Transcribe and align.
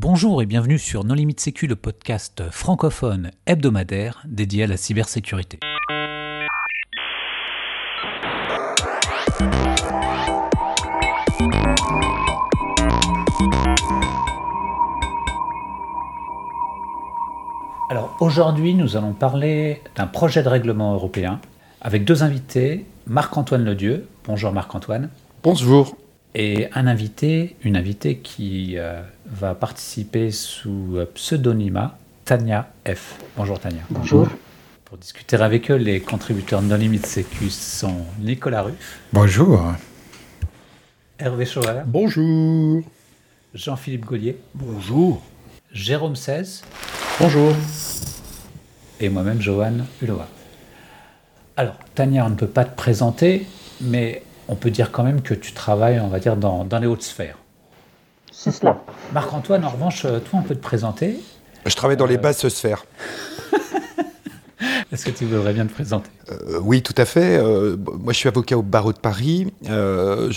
Bonjour 0.00 0.40
et 0.42 0.46
bienvenue 0.46 0.78
sur 0.78 1.02
Non 1.02 1.14
Limite 1.14 1.40
Sécu, 1.40 1.66
le 1.66 1.74
podcast 1.74 2.44
francophone 2.52 3.32
hebdomadaire 3.46 4.22
dédié 4.28 4.62
à 4.62 4.66
la 4.68 4.76
cybersécurité. 4.76 5.58
Alors 17.90 18.14
aujourd'hui, 18.20 18.74
nous 18.74 18.96
allons 18.96 19.14
parler 19.14 19.82
d'un 19.96 20.06
projet 20.06 20.44
de 20.44 20.48
règlement 20.48 20.94
européen 20.94 21.40
avec 21.80 22.04
deux 22.04 22.22
invités, 22.22 22.86
Marc-Antoine 23.08 23.64
Ledieu. 23.64 24.06
Bonjour 24.24 24.52
Marc-Antoine. 24.52 25.10
Bonjour. 25.42 25.96
Et 26.34 26.68
un 26.74 26.86
invité, 26.86 27.56
une 27.62 27.76
invitée 27.76 28.18
qui 28.18 28.74
euh, 28.76 29.02
va 29.26 29.54
participer 29.54 30.30
sous 30.30 30.96
euh, 30.96 31.06
pseudonymat, 31.14 31.98
Tania 32.24 32.70
F. 32.86 33.16
Bonjour 33.36 33.58
Tania. 33.58 33.80
Bonjour. 33.90 34.28
Pour 34.84 34.98
discuter 34.98 35.36
avec 35.36 35.70
eux, 35.70 35.76
les 35.76 36.00
contributeurs 36.00 36.62
Non 36.62 36.76
Limite 36.76 37.06
Sécu 37.06 37.50
sont 37.50 38.04
Nicolas 38.20 38.62
Ruff, 38.62 39.00
Bonjour. 39.12 39.72
Hervé 41.18 41.46
Chauvel, 41.46 41.82
Bonjour. 41.86 42.82
Jean-Philippe 43.54 44.04
Gaulier, 44.04 44.36
Bonjour. 44.54 45.22
Jérôme 45.72 46.16
16 46.16 46.62
Bonjour. 47.20 47.52
et 49.00 49.08
moi-même 49.08 49.40
Johan 49.40 49.78
Uloa. 50.02 50.28
Alors, 51.56 51.74
Tania, 51.94 52.24
on 52.24 52.30
ne 52.30 52.34
peut 52.36 52.46
pas 52.46 52.64
te 52.64 52.76
présenter, 52.76 53.46
mais 53.80 54.22
on 54.48 54.54
peut 54.54 54.70
dire 54.70 54.90
quand 54.90 55.02
même 55.02 55.22
que 55.22 55.34
tu 55.34 55.52
travailles, 55.52 56.00
on 56.00 56.08
va 56.08 56.18
dire, 56.18 56.36
dans, 56.36 56.64
dans 56.64 56.78
les 56.78 56.86
hautes 56.86 57.02
sphères. 57.02 57.36
C'est 58.32 58.50
cela. 58.50 58.78
Marc-Antoine, 59.12 59.64
en 59.64 59.70
revanche, 59.70 60.04
euh, 60.04 60.20
toi, 60.20 60.40
on 60.40 60.42
peut 60.42 60.54
te 60.54 60.62
présenter. 60.62 61.18
Je 61.66 61.74
travaille 61.74 61.96
dans 61.96 62.06
les 62.06 62.18
basses 62.18 62.46
sphères. 62.48 62.84
Est-ce 64.92 65.04
que 65.04 65.10
tu 65.10 65.26
voudrais 65.26 65.52
bien 65.52 65.66
te 65.66 65.72
présenter? 65.72 66.10
Euh, 66.30 66.58
oui, 66.62 66.82
tout 66.82 66.94
à 66.96 67.04
fait. 67.04 67.36
Euh, 67.36 67.76
moi, 67.76 68.12
je 68.12 68.18
suis 68.18 68.28
avocat 68.28 68.56
au 68.56 68.62
barreau 68.62 68.92
de 68.92 68.98
Paris. 68.98 69.52
Euh, 69.68 70.30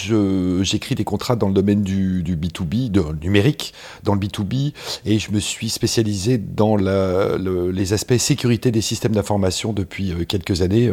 J'écris 0.63 0.95
des 0.95 1.03
contrats 1.03 1.35
dans 1.35 1.47
le 1.47 1.53
domaine 1.53 1.83
du, 1.83 2.21
du 2.23 2.35
B2B, 2.35 2.91
de, 2.91 3.01
numérique, 3.21 3.73
dans 4.03 4.13
le 4.13 4.19
B2B, 4.19 4.73
et 5.05 5.19
je 5.19 5.31
me 5.31 5.39
suis 5.39 5.69
spécialisé 5.69 6.37
dans 6.37 6.75
les 6.75 7.93
aspects 7.93 8.17
sécurité 8.17 8.71
des 8.71 8.81
systèmes 8.81 9.13
d'information 9.13 9.73
depuis 9.73 10.13
quelques 10.27 10.61
années, 10.61 10.91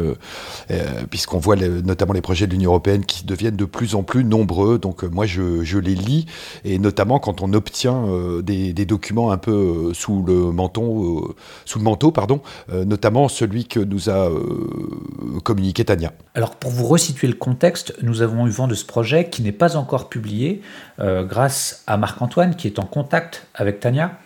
puisqu'on 1.09 1.39
voit 1.39 1.55
notamment 1.55 2.13
les 2.13 2.21
projets 2.21 2.47
de 2.47 2.51
l'Union 2.51 2.71
européenne 2.71 3.05
qui 3.05 3.25
deviennent 3.25 3.55
de 3.55 3.65
plus 3.65 3.95
en 3.95 4.03
plus 4.03 4.23
nombreux. 4.23 4.79
Donc, 4.79 5.03
moi, 5.03 5.25
je, 5.25 5.63
je 5.63 5.77
les 5.77 5.95
lis, 5.95 6.25
et 6.65 6.79
notamment 6.79 7.19
quand 7.19 7.41
on 7.41 7.53
obtient 7.53 8.05
des, 8.41 8.73
documents 8.85 9.31
un 9.31 9.37
peu 9.37 9.93
sous 9.93 10.23
le 10.23 10.51
menton, 10.51 11.33
sous 11.65 11.77
le 11.77 11.83
manteau, 11.83 12.11
pardon, 12.11 12.41
notamment 12.71 13.27
celui 13.27 13.48
que 13.49 13.79
nous 13.79 14.09
a 14.09 14.29
euh, 14.29 15.39
communiqué 15.43 15.83
Tania. 15.83 16.13
Alors, 16.35 16.55
pour 16.55 16.71
vous 16.71 16.85
resituer 16.85 17.27
le 17.27 17.33
contexte, 17.33 17.93
nous 18.01 18.21
avons 18.21 18.47
eu 18.47 18.49
vent 18.49 18.67
de 18.67 18.75
ce 18.75 18.85
projet 18.85 19.29
qui 19.29 19.41
n'est 19.41 19.51
pas 19.51 19.75
encore 19.75 20.09
publié 20.09 20.61
euh, 20.99 21.23
grâce 21.23 21.83
à 21.87 21.97
Marc-Antoine 21.97 22.55
qui 22.55 22.67
est 22.67 22.79
en 22.79 22.85
contact 22.85 23.47
avec 23.55 23.79
Tania. 23.79 24.17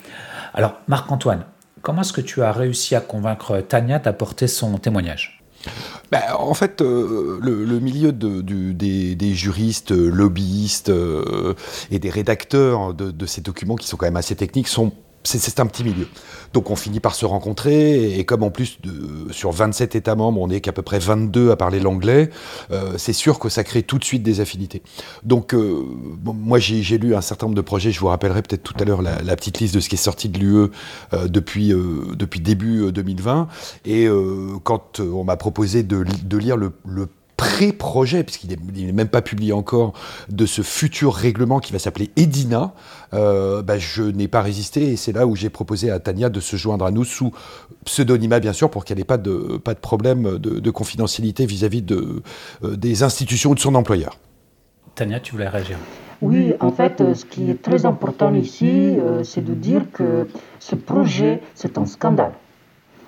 Alors, 0.53 0.75
Marc-Antoine, 0.87 1.45
comment 1.81 2.01
est-ce 2.01 2.13
que 2.13 2.21
tu 2.21 2.43
as 2.43 2.51
réussi 2.51 2.95
à 2.95 3.01
convaincre 3.01 3.59
Tania 3.61 3.99
d'apporter 3.99 4.47
son 4.47 4.77
témoignage? 4.77 5.43
Ben, 6.11 6.21
en 6.37 6.53
fait, 6.53 6.81
euh, 6.81 7.39
le, 7.41 7.63
le 7.63 7.79
milieu 7.79 8.11
de- 8.11 8.41
du- 8.41 8.73
des, 8.73 9.15
des 9.15 9.33
juristes, 9.33 9.91
lobbyistes 9.91 10.89
euh, 10.89 11.53
et 11.89 11.99
des 11.99 12.09
rédacteurs 12.09 12.93
de, 12.93 13.11
de 13.11 13.25
ces 13.25 13.41
documents 13.41 13.77
qui 13.77 13.87
sont 13.87 13.95
quand 13.95 14.05
même 14.05 14.17
assez 14.17 14.35
techniques 14.35 14.67
sont 14.67 14.91
c'est- 15.23 15.59
un 15.59 15.65
petit 15.65 15.83
milieu. 15.83 16.07
Donc 16.53 16.71
on 16.71 16.75
finit 16.75 16.99
par 16.99 17.15
se 17.15 17.25
rencontrer, 17.25 18.17
et 18.17 18.25
comme 18.25 18.43
en 18.43 18.49
plus 18.51 18.79
sur 19.31 19.51
27 19.51 19.95
États 19.95 20.15
membres, 20.15 20.41
on 20.41 20.47
n'est 20.47 20.61
qu'à 20.61 20.71
peu 20.71 20.81
près 20.81 20.99
22 20.99 21.51
à 21.51 21.55
parler 21.55 21.79
l'anglais, 21.79 22.29
euh, 22.71 22.93
c'est 22.97 23.13
sûr 23.13 23.39
que 23.39 23.49
ça 23.49 23.63
crée 23.63 23.83
tout 23.83 23.99
de 23.99 24.03
suite 24.03 24.23
des 24.23 24.39
affinités. 24.39 24.81
Donc 25.23 25.53
euh, 25.53 25.83
moi 26.23 26.59
j'ai 26.59 26.97
lu 26.97 27.15
un 27.15 27.21
certain 27.21 27.47
nombre 27.47 27.55
de 27.55 27.61
projets, 27.61 27.91
je 27.91 27.99
vous 27.99 28.07
rappellerai 28.07 28.41
peut-être 28.41 28.63
tout 28.63 28.75
à 28.79 28.83
l'heure 28.83 29.01
la, 29.01 29.35
petite 29.35 29.59
liste 29.59 29.75
de 29.75 29.79
ce 29.79 29.89
qui 29.89 29.95
est 29.95 29.97
sorti 29.97 30.29
de 30.29 30.39
l'UE 30.39 30.55
euh, 31.13 31.27
depuis, 31.27 31.73
début 32.41 32.83
euh, 32.83 32.91
2020, 32.91 33.47
et 33.85 34.07
quand 34.63 34.99
on 34.99 35.23
m'a 35.23 35.37
proposé 35.37 35.83
de 35.83 36.37
lire 36.37 36.57
le, 36.57 36.71
le 36.87 37.07
pré-projet, 37.37 38.23
puisqu'il 38.23 38.49
n'est 38.49 38.91
même 38.91 39.07
pas 39.07 39.21
publié 39.21 39.53
encore, 39.53 39.93
de 40.29 40.45
ce 40.45 40.61
futur 40.61 41.13
règlement 41.13 41.59
qui 41.59 41.73
va 41.73 41.79
s'appeler 41.79 42.11
EDINA, 42.15 42.73
euh, 43.13 43.61
bah, 43.61 43.77
je 43.77 44.03
n'ai 44.03 44.27
pas 44.27 44.41
résisté 44.41 44.91
et 44.91 44.95
c'est 44.95 45.11
là 45.11 45.25
où 45.27 45.35
j'ai 45.35 45.49
proposé 45.49 45.91
à 45.91 45.99
Tania 45.99 46.29
de 46.29 46.39
se 46.39 46.55
joindre 46.55 46.85
à 46.85 46.91
nous 46.91 47.03
sous 47.03 47.31
pseudonymat, 47.85 48.39
bien 48.39 48.53
sûr, 48.53 48.69
pour 48.69 48.85
qu'elle 48.85 48.97
n'ait 48.97 49.03
pas 49.03 49.17
de, 49.17 49.57
pas 49.57 49.73
de 49.73 49.79
problème 49.79 50.37
de, 50.37 50.59
de 50.59 50.71
confidentialité 50.71 51.45
vis-à-vis 51.45 51.81
de, 51.81 52.21
euh, 52.63 52.75
des 52.75 53.03
institutions 53.03 53.51
ou 53.51 53.55
de 53.55 53.59
son 53.59 53.75
employeur. 53.75 54.17
Tania, 54.95 55.19
tu 55.19 55.33
voulais 55.33 55.49
réagir? 55.49 55.77
Oui, 56.21 56.53
en 56.59 56.71
fait, 56.71 57.01
euh, 57.01 57.13
ce 57.13 57.25
qui 57.25 57.49
est 57.49 57.61
très 57.61 57.85
important 57.85 58.33
ici, 58.33 58.95
c'est 59.23 59.43
de 59.43 59.53
dire 59.53 59.91
que 59.91 60.27
ce 60.59 60.75
projet, 60.75 61.41
c'est 61.55 61.77
un 61.77 61.85
scandale. 61.85 62.33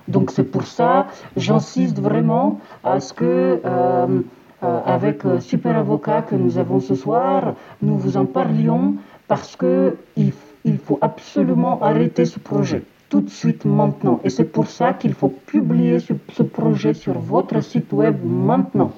Donc 0.08 0.30
c'est 0.30 0.44
pour 0.44 0.66
ça, 0.66 1.08
j'insiste 1.36 1.98
vraiment 1.98 2.60
à 2.84 3.00
ce 3.00 3.12
que, 3.12 3.60
euh, 3.64 4.20
euh, 4.62 4.80
avec 4.84 5.24
euh, 5.24 5.40
Super 5.40 5.76
Avocat 5.76 6.22
que 6.22 6.34
nous 6.34 6.58
avons 6.58 6.80
ce 6.80 6.94
soir, 6.94 7.54
nous 7.82 7.98
vous 7.98 8.16
en 8.16 8.24
parlions 8.24 8.94
parce 9.26 9.56
que 9.56 9.96
il, 10.16 10.32
il 10.64 10.78
faut 10.78 10.98
absolument 11.00 11.82
arrêter 11.82 12.24
ce 12.24 12.38
projet 12.38 12.84
tout 13.08 13.20
de 13.20 13.30
suite 13.30 13.64
maintenant. 13.64 14.20
Et 14.24 14.30
c'est 14.30 14.44
pour 14.44 14.68
ça 14.68 14.92
qu'il 14.92 15.14
faut 15.14 15.28
publier 15.28 15.98
ce, 15.98 16.12
ce 16.32 16.42
projet 16.42 16.94
sur 16.94 17.18
votre 17.18 17.60
site 17.60 17.92
web 17.92 18.16
maintenant. 18.24 18.92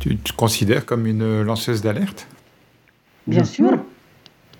Tu 0.00 0.16
te 0.16 0.32
considères 0.32 0.86
comme 0.86 1.06
une 1.06 1.42
lanceuse 1.42 1.82
d'alerte? 1.82 2.28
Bien 3.26 3.44
sûr, 3.44 3.78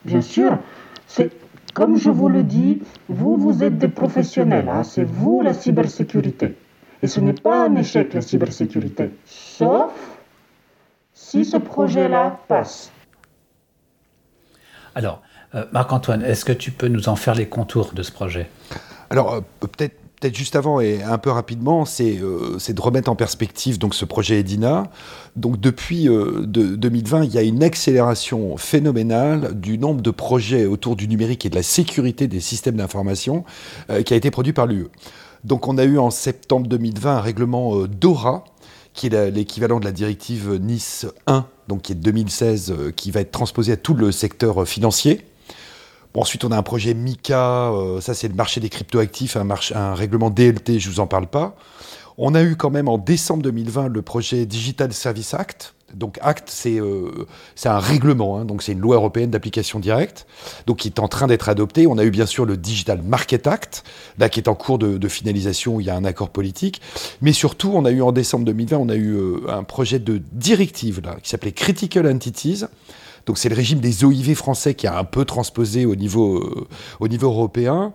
bien 0.05 0.21
sûr. 0.21 0.59
C'est 1.07 1.31
comme 1.79 1.97
je 1.97 2.11
vous 2.11 2.29
le 2.29 2.43
dis, 2.43 2.83
vous, 3.09 3.37
vous 3.37 3.63
êtes 3.63 3.79
des 3.79 3.87
professionnels. 3.87 4.69
hein, 4.69 4.83
c'est 4.83 5.05
vous 5.05 5.43
la 5.43 5.55
cybersécurité. 5.55 6.57
Et 7.05 7.07
ce 7.07 7.21
n'est 7.21 7.41
pas 7.41 7.67
un 7.67 7.77
échec 7.77 8.15
la 8.15 8.21
cybersécurité, 8.21 9.13
sauf 9.25 9.93
si 11.15 11.45
ce 11.45 11.57
projet-là 11.57 12.41
passe. 12.49 12.91
Alors, 14.97 15.23
euh, 15.55 15.67
Marc-Antoine, 15.71 16.25
est-ce 16.25 16.45
que 16.45 16.53
tu 16.53 16.73
peux 16.73 16.89
nous 16.89 17.09
en 17.09 17.15
faire 17.15 17.37
les 17.37 17.47
contours 17.47 17.93
de 17.95 18.03
ce 18.03 18.11
projet? 18.11 18.51
Alors, 19.11 19.35
euh, 19.35 19.41
peut-être 19.61 20.01
peut-être 20.21 20.37
juste 20.37 20.57
avant 20.57 20.81
et 20.81 21.03
un 21.03 21.19
peu 21.19 21.31
rapidement, 21.31 21.85
c'est 21.85 22.19
euh, 22.19 22.59
c'est 22.59 22.73
de 22.75 22.81
remettre 22.81 23.11
en 23.11 23.17
perspective 23.17 23.79
donc 23.79 23.95
ce 23.95 24.05
projet 24.05 24.41
Edina. 24.41 24.85
Depuis 25.37 26.09
euh, 26.09 26.43
de- 26.47 26.75
2020, 26.77 27.25
il 27.25 27.35
y 27.35 27.39
a 27.39 27.43
une 27.43 27.63
accélération 27.63 28.57
phénoménale 28.57 29.59
du 29.59 29.79
nombre 29.79 30.01
de 30.03 30.11
projets 30.11 30.67
autour 30.67 30.97
du 30.97 31.09
numérique 31.09 31.47
et 31.47 31.51
de 31.51 31.55
la 31.55 31.63
sécurité 31.63 32.27
des 32.27 32.41
systèmes 32.41 32.77
d'information 32.77 33.45
euh, 33.91 34.03
qui 34.03 34.15
a 34.15 34.17
été 34.17 34.31
produit 34.31 34.53
par 34.53 34.67
l'UE. 34.67 34.89
Donc 35.45 35.69
on 35.69 35.79
a 35.79 35.85
eu 35.85 35.99
en 35.99 36.11
septembre 36.11 36.67
2020 36.67 37.17
un 37.17 37.21
règlement 37.21 37.77
euh, 37.77 37.89
DORA 37.89 38.45
qui 38.95 39.07
est 39.07 39.31
l'équivalent 39.31 39.79
de 39.79 39.85
la 39.85 39.93
directive 39.93 40.59
Nice 40.61 41.07
1, 41.29 41.47
donc 41.69 41.83
qui 41.83 41.93
est 41.93 41.95
de 41.95 42.01
2016, 42.01 42.73
euh, 42.77 42.91
qui 42.91 43.13
va 43.13 43.21
être 43.21 43.31
transposé 43.31 43.71
à 43.73 43.77
tout 43.77 43.95
le 43.95 44.11
secteur 44.11 44.63
euh, 44.63 44.65
financier. 44.65 45.21
Bon, 46.15 46.23
ensuite, 46.23 46.45
on 46.45 46.53
a 46.53 46.57
un 46.57 46.63
projet 46.63 46.95
MICA, 46.95 47.71
euh, 47.71 48.01
ça 48.01 48.15
c'est 48.15 48.29
le 48.29 48.35
marché 48.35 48.61
des 48.61 48.69
cryptoactifs, 48.69 49.37
un, 49.37 49.49
un 49.75 49.95
règlement 49.95 50.31
DLT, 50.31 50.79
je 50.79 50.89
vous 50.89 51.01
en 51.01 51.07
parle 51.07 51.27
pas. 51.27 51.57
On 52.17 52.35
a 52.35 52.43
eu 52.43 52.57
quand 52.57 52.71
même 52.71 52.89
en 52.89 52.99
décembre 52.99 53.43
2020 53.45 53.89
le 53.89 54.03
projet 54.03 54.45
Digital 54.45 54.93
Service 54.93 55.35
Act. 55.35 55.75
Donc 55.95 56.19
Act, 56.21 56.51
c'est 56.51 56.79
euh, 56.81 57.27
un 57.65 57.79
règlement, 57.79 58.39
hein, 58.39 58.45
donc 58.45 58.63
c'est 58.63 58.73
une 58.73 58.81
loi 58.81 58.97
européenne 58.97 59.31
d'application 59.31 59.79
directe, 59.79 60.27
donc 60.67 60.79
qui 60.79 60.89
est 60.89 60.99
en 60.99 61.09
train 61.09 61.27
d'être 61.27 61.49
adoptée. 61.49 61.87
On 61.87 61.97
a 61.97 62.05
eu 62.05 62.11
bien 62.11 62.27
sûr 62.27 62.45
le 62.45 62.57
Digital 62.57 63.01
Market 63.03 63.47
Act, 63.47 63.85
là 64.19 64.29
qui 64.29 64.41
est 64.41 64.49
en 64.49 64.55
cours 64.55 64.79
de, 64.79 64.99
de 64.99 65.09
finalisation, 65.09 65.81
il 65.81 65.87
y 65.87 65.91
a 65.91 65.97
un 65.97 66.05
accord 66.05 66.31
politique. 66.31 66.83
Mais 67.23 67.33
surtout, 67.33 67.73
on 67.75 67.85
a 67.85 67.91
eu 67.91 68.03
en 68.03 68.13
décembre 68.13 68.45
2020, 68.45 68.77
on 68.77 68.89
a 68.89 68.97
eu 68.97 69.15
euh, 69.15 69.41
un 69.49 69.63
projet 69.63 69.99
de 69.99 70.21
directive 70.33 71.01
là, 71.03 71.17
qui 71.23 71.31
s'appelait 71.31 71.53
Critical 71.53 72.07
Entities. 72.07 72.65
Donc 73.27 73.39
c'est 73.39 73.49
le 73.49 73.55
régime 73.55 73.81
des 73.81 74.05
OIV 74.05 74.35
français 74.35 74.75
qui 74.75 74.87
a 74.87 74.99
un 74.99 75.05
peu 75.05 75.25
transposé 75.25 75.87
au 75.87 75.95
niveau, 75.95 76.39
euh, 76.39 76.67
au 77.01 77.09
niveau 77.09 77.29
européen. 77.29 77.93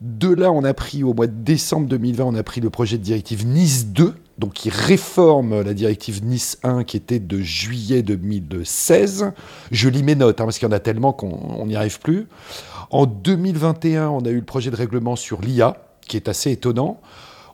De 0.00 0.34
là, 0.34 0.50
on 0.50 0.64
a 0.64 0.74
pris 0.74 1.04
au 1.04 1.14
mois 1.14 1.28
de 1.28 1.44
décembre 1.44 1.86
2020, 1.86 2.24
on 2.24 2.34
a 2.34 2.42
pris 2.42 2.60
le 2.60 2.70
projet 2.70 2.98
de 2.98 3.04
directive 3.04 3.46
Nice 3.46 3.86
2, 3.86 4.14
donc 4.36 4.54
qui 4.54 4.68
réforme 4.68 5.62
la 5.62 5.74
directive 5.74 6.24
Nice 6.24 6.58
1 6.64 6.82
qui 6.82 6.96
était 6.96 7.20
de 7.20 7.38
juillet 7.38 8.02
2016. 8.02 9.32
Je 9.70 9.88
lis 9.88 10.02
mes 10.02 10.16
notes 10.16 10.40
hein, 10.40 10.44
parce 10.44 10.58
qu'il 10.58 10.66
y 10.66 10.70
en 10.70 10.74
a 10.74 10.80
tellement 10.80 11.12
qu'on 11.12 11.66
n'y 11.66 11.76
arrive 11.76 12.00
plus. 12.00 12.26
En 12.90 13.06
2021, 13.06 14.08
on 14.08 14.20
a 14.24 14.30
eu 14.30 14.40
le 14.40 14.44
projet 14.44 14.72
de 14.72 14.76
règlement 14.76 15.14
sur 15.14 15.40
l'IA 15.40 15.76
qui 16.08 16.16
est 16.16 16.28
assez 16.28 16.50
étonnant. 16.50 17.00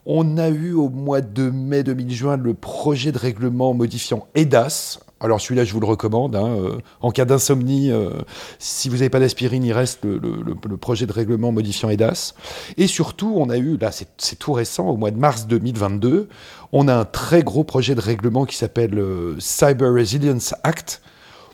On 0.06 0.38
a 0.38 0.48
eu 0.48 0.72
au 0.72 0.88
mois 0.88 1.20
de 1.20 1.50
mai 1.50 1.82
2020 1.82 2.38
le 2.38 2.54
projet 2.54 3.12
de 3.12 3.18
règlement 3.18 3.74
modifiant 3.74 4.26
EDAS, 4.34 5.00
Alors 5.20 5.40
celui-là, 5.40 5.64
je 5.64 5.72
vous 5.72 5.80
le 5.80 5.86
recommande. 5.86 6.36
Hein, 6.36 6.46
euh, 6.46 6.78
en 7.00 7.10
cas 7.10 7.24
d'insomnie, 7.24 7.90
euh, 7.90 8.10
si 8.58 8.88
vous 8.88 8.96
n'avez 8.96 9.10
pas 9.10 9.20
d'aspirine, 9.20 9.64
il 9.64 9.72
reste 9.72 10.04
le, 10.04 10.54
projet 10.76 11.06
de 11.06 11.12
règlement 11.12 11.50
modifiant 11.50 11.90
EDAS. 11.90 12.34
Et 12.76 12.86
surtout, 12.86 13.34
on 13.36 13.50
a 13.50 13.56
eu, 13.56 13.76
là 13.78 13.90
c'est 13.92 14.38
tout 14.38 14.52
récent, 14.52 14.86
au 14.86 14.96
mois 14.96 15.10
de 15.10 15.18
mars 15.18 15.46
2022, 15.46 16.28
on 16.72 16.88
a 16.88 16.94
un 16.94 17.04
très 17.04 17.42
gros 17.42 17.64
projet 17.64 17.94
de 17.94 18.00
règlement 18.00 18.44
qui 18.44 18.56
s'appelle 18.56 18.90
le 18.90 19.36
Cyber 19.38 19.92
Resilience 19.92 20.54
Act. 20.62 21.02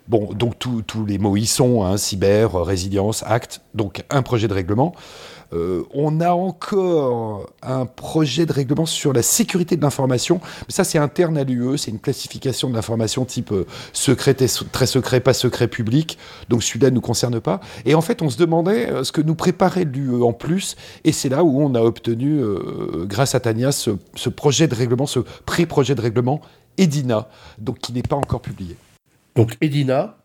Bon, 0.09 0.35
donc 0.35 0.59
tous 0.59 1.07
les 1.07 1.17
mots 1.17 1.37
y 1.37 1.47
sont, 1.47 1.83
hein, 1.83 1.97
cyber, 1.97 2.53
résilience, 2.53 3.25
acte, 3.27 3.63
donc 3.73 4.05
un 4.11 4.21
projet 4.21 4.49
de 4.49 4.53
règlement. 4.53 4.95
Euh, 5.55 5.85
on 5.95 6.21
a 6.21 6.33
encore 6.33 7.47
un 7.63 7.87
projet 7.87 8.47
de 8.47 8.53
règlement 8.53 8.87
sur 8.87 9.13
la 9.13 9.23
sécurité 9.23 9.77
de 9.77 9.83
l'information. 9.83 10.41
Ça, 10.69 10.85
c'est 10.85 10.99
interne 10.99 11.39
à 11.39 11.45
l'UE, 11.45 11.79
c'est 11.79 11.91
une 11.91 12.01
classification 12.01 12.69
de 12.69 12.75
l'information 12.75 13.25
type 13.25 13.53
euh, 13.53 13.67
secret, 13.93 14.35
très 14.35 14.87
secret, 14.87 15.21
pas 15.21 15.35
secret 15.35 15.69
public. 15.69 16.19
Donc 16.49 16.63
celui-là 16.63 16.91
ne 16.91 16.97
nous 16.97 17.01
concerne 17.01 17.41
pas. 17.41 17.61
Et 17.85 17.95
en 17.95 18.01
fait, 18.01 18.23
on 18.23 18.31
se 18.31 18.39
demandait 18.39 18.91
euh, 18.91 19.05
ce 19.05 19.13
que 19.13 19.21
nous 19.21 19.35
préparait 19.35 19.85
l'UE 19.85 20.23
en 20.23 20.33
plus. 20.33 20.77
Et 21.05 21.13
c'est 21.13 21.29
là 21.29 21.45
où 21.45 21.63
on 21.63 21.75
a 21.75 21.81
obtenu, 21.81 22.43
grâce 23.05 23.35
à 23.35 23.41
Tania, 23.41 23.73
ce, 23.73 23.91
projet 24.29 24.69
de 24.69 24.75
règlement, 24.75 25.07
ce 25.07 25.21
pré-projet 25.47 25.95
de 25.95 26.01
règlement 26.01 26.41
EDINA, 26.79 27.29
donc 27.59 27.79
qui 27.79 27.93
n'est 27.93 28.03
pas 28.03 28.17
encore 28.17 28.41
publié. 28.41 28.77
Donc 29.37 29.57
EDINA, 29.61 30.17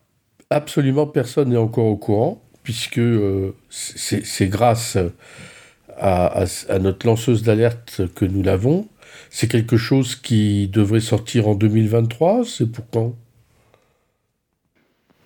absolument 0.49 1.05
personne 1.07 1.49
n'est 1.49 1.57
encore 1.57 1.85
au 1.85 1.97
courant 1.97 2.41
puisque 2.69 2.99
euh, 2.99 3.55
c'est 3.71 4.47
grâce 4.47 4.95
à, 5.97 6.45
notre 6.79 7.07
lanceuse 7.07 7.41
d'alerte 7.41 8.03
que 8.13 8.25
nous 8.25 8.43
l'avons. 8.43 8.85
C'est 9.31 9.47
quelque 9.47 9.75
chose 9.75 10.15
qui 10.15 10.67
devrait 10.67 10.99
sortir 10.99 11.47
en 11.47 11.55
2023, 11.55 12.43
c'est 12.45 12.71
pour 12.71 12.85
quand? 12.91 13.13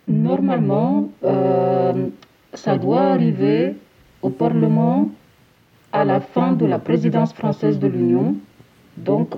Normalement, 0.07 1.09
euh, 1.25 2.07
ça 2.53 2.77
doit 2.77 3.01
arriver 3.01 3.75
au 4.21 4.29
Parlement 4.29 5.09
à 5.91 6.05
la 6.05 6.21
fin 6.21 6.53
de 6.53 6.65
la 6.65 6.79
présidence 6.79 7.33
française 7.33 7.77
de 7.77 7.87
l'Union, 7.87 8.37
donc 8.95 9.31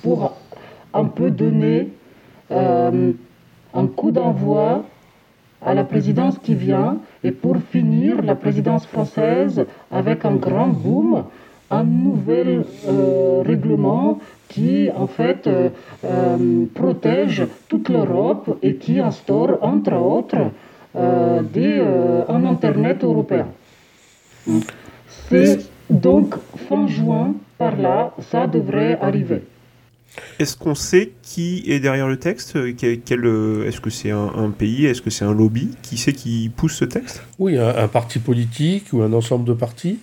pour 0.00 0.36
un 0.94 1.06
peu 1.06 1.32
donner 1.32 1.88
euh, 2.52 3.12
un 3.74 3.86
coup 3.88 4.12
d'envoi 4.12 4.84
à 5.62 5.74
la 5.74 5.84
présidence 5.84 6.38
qui 6.38 6.54
vient 6.54 6.98
et 7.24 7.30
pour 7.30 7.56
finir 7.70 8.22
la 8.22 8.34
présidence 8.34 8.86
française 8.86 9.66
avec 9.90 10.24
un 10.24 10.36
grand 10.36 10.68
boom, 10.68 11.24
un 11.70 11.84
nouvel 11.84 12.64
euh, 12.86 13.42
règlement 13.44 14.18
qui 14.48 14.88
en 14.96 15.06
fait 15.06 15.46
euh, 15.46 15.70
euh, 16.04 16.64
protège 16.74 17.46
toute 17.68 17.88
l'Europe 17.88 18.58
et 18.62 18.76
qui 18.76 19.00
instaure 19.00 19.58
entre 19.62 19.94
autres 19.94 20.50
des, 21.52 21.78
un 22.26 22.46
Internet 22.46 23.04
européen. 23.04 23.48
C'est 25.28 25.58
donc 25.90 26.36
fin 26.68 26.86
juin, 26.86 27.34
par 27.58 27.76
là, 27.76 28.14
ça 28.30 28.46
devrait 28.46 28.98
arriver. 29.02 29.42
Est-ce 30.38 30.56
qu'on 30.56 30.74
sait 30.74 31.12
qui 31.22 31.64
est 31.66 31.80
derrière 31.80 32.08
le 32.08 32.18
texte? 32.18 32.56
Euh, 32.56 33.66
Est-ce 33.66 33.80
que 33.80 33.90
c'est 33.90 34.10
un, 34.10 34.50
pays? 34.50 34.86
Est-ce 34.86 35.02
que 35.02 35.10
c'est 35.10 35.24
un 35.24 35.32
lobby? 35.32 35.70
Qui 35.82 35.96
c'est 35.96 36.12
qui 36.12 36.50
pousse 36.54 36.76
ce 36.76 36.84
texte? 36.84 37.22
Oui, 37.38 37.56
un, 37.58 37.88
parti 37.88 38.18
politique 38.18 38.92
ou 38.92 39.02
un 39.02 39.12
ensemble 39.12 39.44
de 39.44 39.54
partis? 39.54 39.98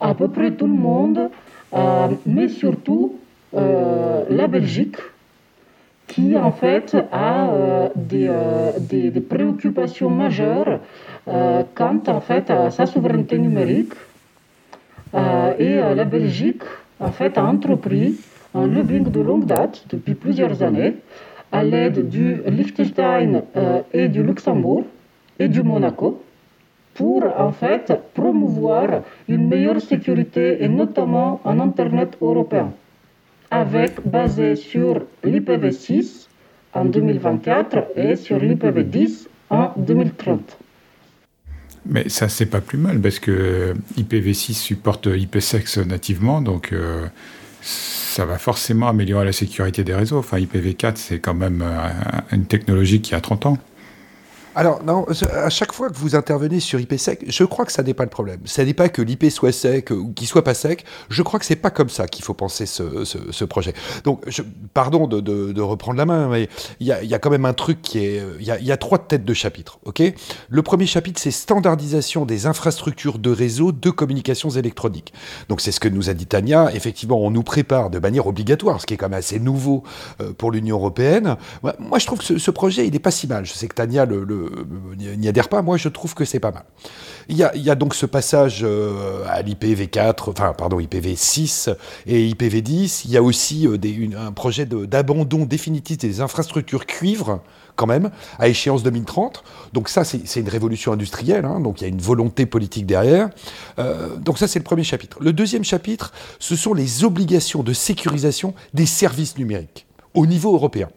À 0.00 0.14
peu 0.14 0.28
près 0.28 0.50
tout 0.52 0.66
le 0.66 0.72
monde, 0.72 1.30
euh, 1.74 2.08
mais 2.26 2.48
surtout 2.48 3.18
euh, 3.54 4.24
la 4.28 4.48
Belgique, 4.48 4.96
qui 6.08 6.36
en 6.36 6.52
fait 6.52 6.96
a 7.12 7.88
des, 7.94 8.30
des, 8.80 9.20
préoccupations 9.20 10.10
majeures 10.10 10.80
quant 11.24 12.02
en 12.06 12.20
fait 12.20 12.50
à 12.50 12.70
sa 12.70 12.84
souveraineté 12.84 13.38
numérique. 13.38 13.94
et 15.14 15.76
la 15.76 16.04
Belgique 16.04 16.64
en 17.00 17.12
fait 17.12 17.38
a 17.38 17.44
entrepris 17.44 18.16
un 18.54 18.66
lobbying 18.66 19.10
de 19.10 19.20
longue 19.20 19.46
date, 19.46 19.84
depuis 19.90 20.14
plusieurs 20.14 20.62
années, 20.62 20.96
à 21.50 21.62
l'aide 21.62 22.08
du 22.08 22.36
Liechtenstein 22.46 23.42
euh, 23.56 23.82
et 23.92 24.08
du 24.08 24.22
Luxembourg 24.22 24.84
et 25.38 25.48
du 25.48 25.62
Monaco, 25.62 26.22
pour 26.94 27.24
en 27.38 27.52
fait 27.52 27.92
promouvoir 28.14 29.02
une 29.28 29.48
meilleure 29.48 29.80
sécurité 29.80 30.62
et 30.62 30.68
notamment 30.68 31.40
un 31.44 31.58
Internet 31.60 32.16
européen, 32.20 32.72
avec 33.50 34.06
basé 34.06 34.56
sur 34.56 35.02
l'IPv6 35.24 36.26
en 36.74 36.84
2024 36.86 37.96
et 37.96 38.16
sur 38.16 38.38
l'IPv10 38.38 39.26
en 39.50 39.72
2030. 39.76 40.58
Mais 41.84 42.08
ça, 42.08 42.28
c'est 42.28 42.46
pas 42.46 42.60
plus 42.60 42.78
mal 42.78 43.00
parce 43.00 43.18
que 43.18 43.74
IPv6 43.96 44.52
supporte 44.52 45.06
IPsec 45.06 45.76
nativement, 45.86 46.40
donc 46.40 46.72
euh, 46.72 47.06
ça 47.62 48.24
va 48.24 48.38
forcément 48.38 48.88
améliorer 48.88 49.24
la 49.24 49.32
sécurité 49.32 49.84
des 49.84 49.94
réseaux. 49.94 50.18
Enfin, 50.18 50.38
IPv4, 50.38 50.96
c'est 50.96 51.18
quand 51.20 51.34
même 51.34 51.62
euh, 51.64 51.88
une 52.32 52.46
technologie 52.46 53.00
qui 53.00 53.14
a 53.14 53.20
30 53.20 53.46
ans. 53.46 53.58
Alors, 54.54 54.84
non, 54.84 55.06
à 55.32 55.48
chaque 55.48 55.72
fois 55.72 55.88
que 55.88 55.96
vous 55.96 56.14
intervenez 56.14 56.60
sur 56.60 56.78
IPsec, 56.78 57.24
je 57.26 57.44
crois 57.44 57.64
que 57.64 57.72
ça 57.72 57.82
n'est 57.82 57.94
pas 57.94 58.04
le 58.04 58.10
problème. 58.10 58.40
Ça 58.44 58.64
n'est 58.64 58.74
pas 58.74 58.90
que 58.90 59.00
l'IP 59.00 59.30
soit 59.30 59.52
sec 59.52 59.90
ou 59.90 60.12
qu'il 60.12 60.26
soit 60.26 60.44
pas 60.44 60.52
sec. 60.52 60.84
Je 61.08 61.22
crois 61.22 61.40
que 61.40 61.46
c'est 61.46 61.56
pas 61.56 61.70
comme 61.70 61.88
ça 61.88 62.06
qu'il 62.06 62.22
faut 62.22 62.34
penser 62.34 62.66
ce, 62.66 63.04
ce, 63.04 63.44
projet. 63.44 63.72
Donc, 64.04 64.22
je, 64.26 64.42
pardon 64.74 65.06
de, 65.06 65.20
de, 65.20 65.60
reprendre 65.60 65.96
la 65.96 66.04
main, 66.04 66.28
mais 66.28 66.48
il 66.80 66.86
y 66.86 66.92
a, 66.92 67.02
y 67.02 67.14
a, 67.14 67.18
quand 67.18 67.30
même 67.30 67.46
un 67.46 67.54
truc 67.54 67.80
qui 67.80 67.98
est. 67.98 68.22
Il 68.40 68.46
y 68.46 68.50
a, 68.50 68.60
y 68.60 68.72
a, 68.72 68.76
trois 68.76 68.98
têtes 68.98 69.24
de 69.24 69.34
chapitre, 69.34 69.78
ok? 69.84 70.02
Le 70.48 70.62
premier 70.62 70.86
chapitre, 70.86 71.20
c'est 71.20 71.30
standardisation 71.30 72.26
des 72.26 72.46
infrastructures 72.46 73.18
de 73.18 73.30
réseau 73.30 73.72
de 73.72 73.90
communications 73.90 74.50
électroniques. 74.50 75.14
Donc, 75.48 75.62
c'est 75.62 75.72
ce 75.72 75.80
que 75.80 75.88
nous 75.88 76.10
a 76.10 76.14
dit 76.14 76.26
Tania. 76.26 76.70
Effectivement, 76.74 77.18
on 77.20 77.30
nous 77.30 77.42
prépare 77.42 77.88
de 77.88 77.98
manière 77.98 78.26
obligatoire, 78.26 78.82
ce 78.82 78.86
qui 78.86 78.94
est 78.94 78.96
quand 78.98 79.08
même 79.08 79.18
assez 79.18 79.40
nouveau 79.40 79.82
euh, 80.20 80.34
pour 80.34 80.50
l'Union 80.50 80.76
européenne. 80.76 81.36
Moi, 81.62 81.98
je 81.98 82.06
trouve 82.06 82.18
que 82.18 82.24
ce, 82.24 82.38
ce 82.38 82.50
projet, 82.50 82.86
il 82.86 82.92
n'est 82.92 82.98
pas 82.98 83.10
si 83.10 83.26
mal. 83.26 83.46
Je 83.46 83.52
sais 83.52 83.66
que 83.66 83.74
Tania 83.74 84.04
le 84.04 84.41
n'y 84.96 85.28
adhère 85.28 85.48
pas, 85.48 85.62
moi 85.62 85.76
je 85.76 85.88
trouve 85.88 86.14
que 86.14 86.24
c'est 86.24 86.40
pas 86.40 86.52
mal. 86.52 86.64
Il 87.28 87.36
y, 87.36 87.70
a, 87.70 87.74
donc 87.74 87.94
ce 87.94 88.06
passage 88.06 88.60
euh, 88.62 89.24
à 89.28 89.42
l'IPv4, 89.42 90.30
enfin 90.30 90.54
pardon, 90.56 90.80
IPv6 90.80 91.74
et 92.06 92.28
IPv10. 92.30 93.02
Il 93.04 93.10
y 93.12 93.16
a 93.16 93.22
aussi 93.22 93.66
euh, 93.66 93.78
un 94.18 94.32
projet 94.32 94.66
d'abandon 94.66 95.44
définitif 95.44 95.98
des 95.98 96.20
infrastructures 96.20 96.84
cuivre 96.84 97.40
quand 97.76 97.86
même, 97.86 98.10
à 98.38 98.48
échéance 98.48 98.82
2030. 98.82 99.44
Donc 99.72 99.88
ça, 99.88 100.04
c'est 100.04 100.40
une 100.40 100.48
révolution 100.48 100.92
industrielle, 100.92 101.44
hein, 101.44 101.60
donc 101.60 101.80
il 101.80 101.84
y 101.84 101.86
a 101.86 101.88
une 101.88 102.00
volonté 102.00 102.44
politique 102.44 102.86
derrière. 102.86 103.30
Euh, 103.78 104.16
donc 104.16 104.38
ça, 104.38 104.48
c'est 104.48 104.58
le 104.58 104.64
premier 104.64 104.84
chapitre. 104.84 105.18
Le 105.20 105.32
deuxième 105.32 105.64
chapitre, 105.64 106.12
ce 106.38 106.56
sont 106.56 106.74
les 106.74 107.04
obligations 107.04 107.62
de 107.62 107.72
sécurisation 107.72 108.54
des 108.74 108.86
services 108.86 109.38
numériques 109.38 109.86
au 110.14 110.26
niveau 110.26 110.54
européen. 110.54 110.88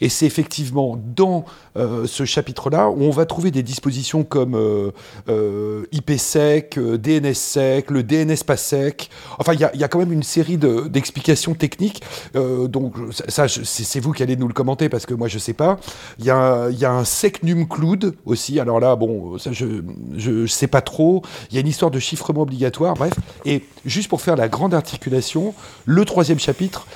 Et 0.00 0.08
c'est 0.08 0.26
effectivement 0.26 0.98
dans 1.14 1.44
euh, 1.76 2.06
ce 2.06 2.24
chapitre-là 2.24 2.88
où 2.90 3.02
on 3.02 3.10
va 3.10 3.26
trouver 3.26 3.50
des 3.50 3.62
dispositions 3.62 4.24
comme 4.24 4.54
euh, 4.54 4.90
euh, 5.28 5.84
IPsec, 5.92 6.78
DNSSEC, 6.78 7.90
le 7.90 8.02
DNS 8.02 8.44
pas 8.46 8.56
sec. 8.56 9.10
Enfin, 9.38 9.54
il 9.54 9.60
y, 9.60 9.78
y, 9.78 9.84
a 9.84 9.88
quand 9.88 9.98
même 9.98 10.12
une 10.12 10.22
série 10.22 10.56
d'explications 10.56 11.54
techniques. 11.54 12.02
donc, 12.34 12.94
ça, 13.28 13.46
c'est 13.48 14.00
vous 14.00 14.12
qui 14.12 14.22
allez 14.22 14.36
nous 14.36 14.48
le 14.48 14.54
commenter 14.54 14.88
parce 14.88 15.06
que 15.06 15.14
moi, 15.14 15.28
je 15.28 15.38
sais 15.38 15.52
pas. 15.52 15.78
Il 16.18 16.24
y, 16.24 16.28
y 16.28 16.30
a 16.30 16.92
un 16.92 17.04
SecNum 17.04 17.68
Cloud 17.68 18.14
aussi. 18.26 18.58
Alors 18.58 18.80
là, 18.80 18.96
bon, 18.96 19.38
ça, 19.38 19.52
je 19.52 19.82
ne 20.16 20.46
sais 20.46 20.66
pas 20.66 20.80
trop. 20.80 21.22
Il 21.50 21.54
y 21.54 21.58
a 21.58 21.60
une 21.60 21.68
histoire 21.68 21.90
de 21.90 21.98
chiffrement 21.98 22.42
obligatoire. 22.42 22.94
Bref. 22.94 23.12
Et 23.44 23.62
juste 23.84 24.08
pour 24.08 24.20
faire 24.20 24.36
la 24.36 24.48
grande 24.48 24.74
articulation, 24.74 25.54
le 25.84 26.04
troisième 26.04 26.38
chapitre, 26.38 26.86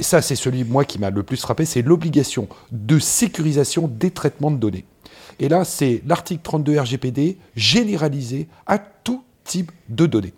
ça 0.00 0.22
c'est 0.22 0.36
celui, 0.36 0.64
moi, 0.64 0.84
qui 0.84 0.98
m'a 0.98 1.10
le 1.10 1.22
plus 1.22 1.36
frappé, 1.36 1.64
c'est 1.64 1.82
l'obligation 1.82 2.48
de 2.72 2.98
sécurisation 2.98 3.88
des 3.88 4.10
traitements 4.10 4.50
de 4.50 4.56
données. 4.56 4.84
Et 5.38 5.48
là, 5.48 5.64
c'est 5.64 6.02
l'article 6.06 6.40
32 6.42 6.80
RGPD 6.80 7.36
généralisé 7.56 8.48
à 8.66 8.78
tout 8.78 9.22
type 9.44 9.70
de 9.88 10.06
données. 10.06 10.32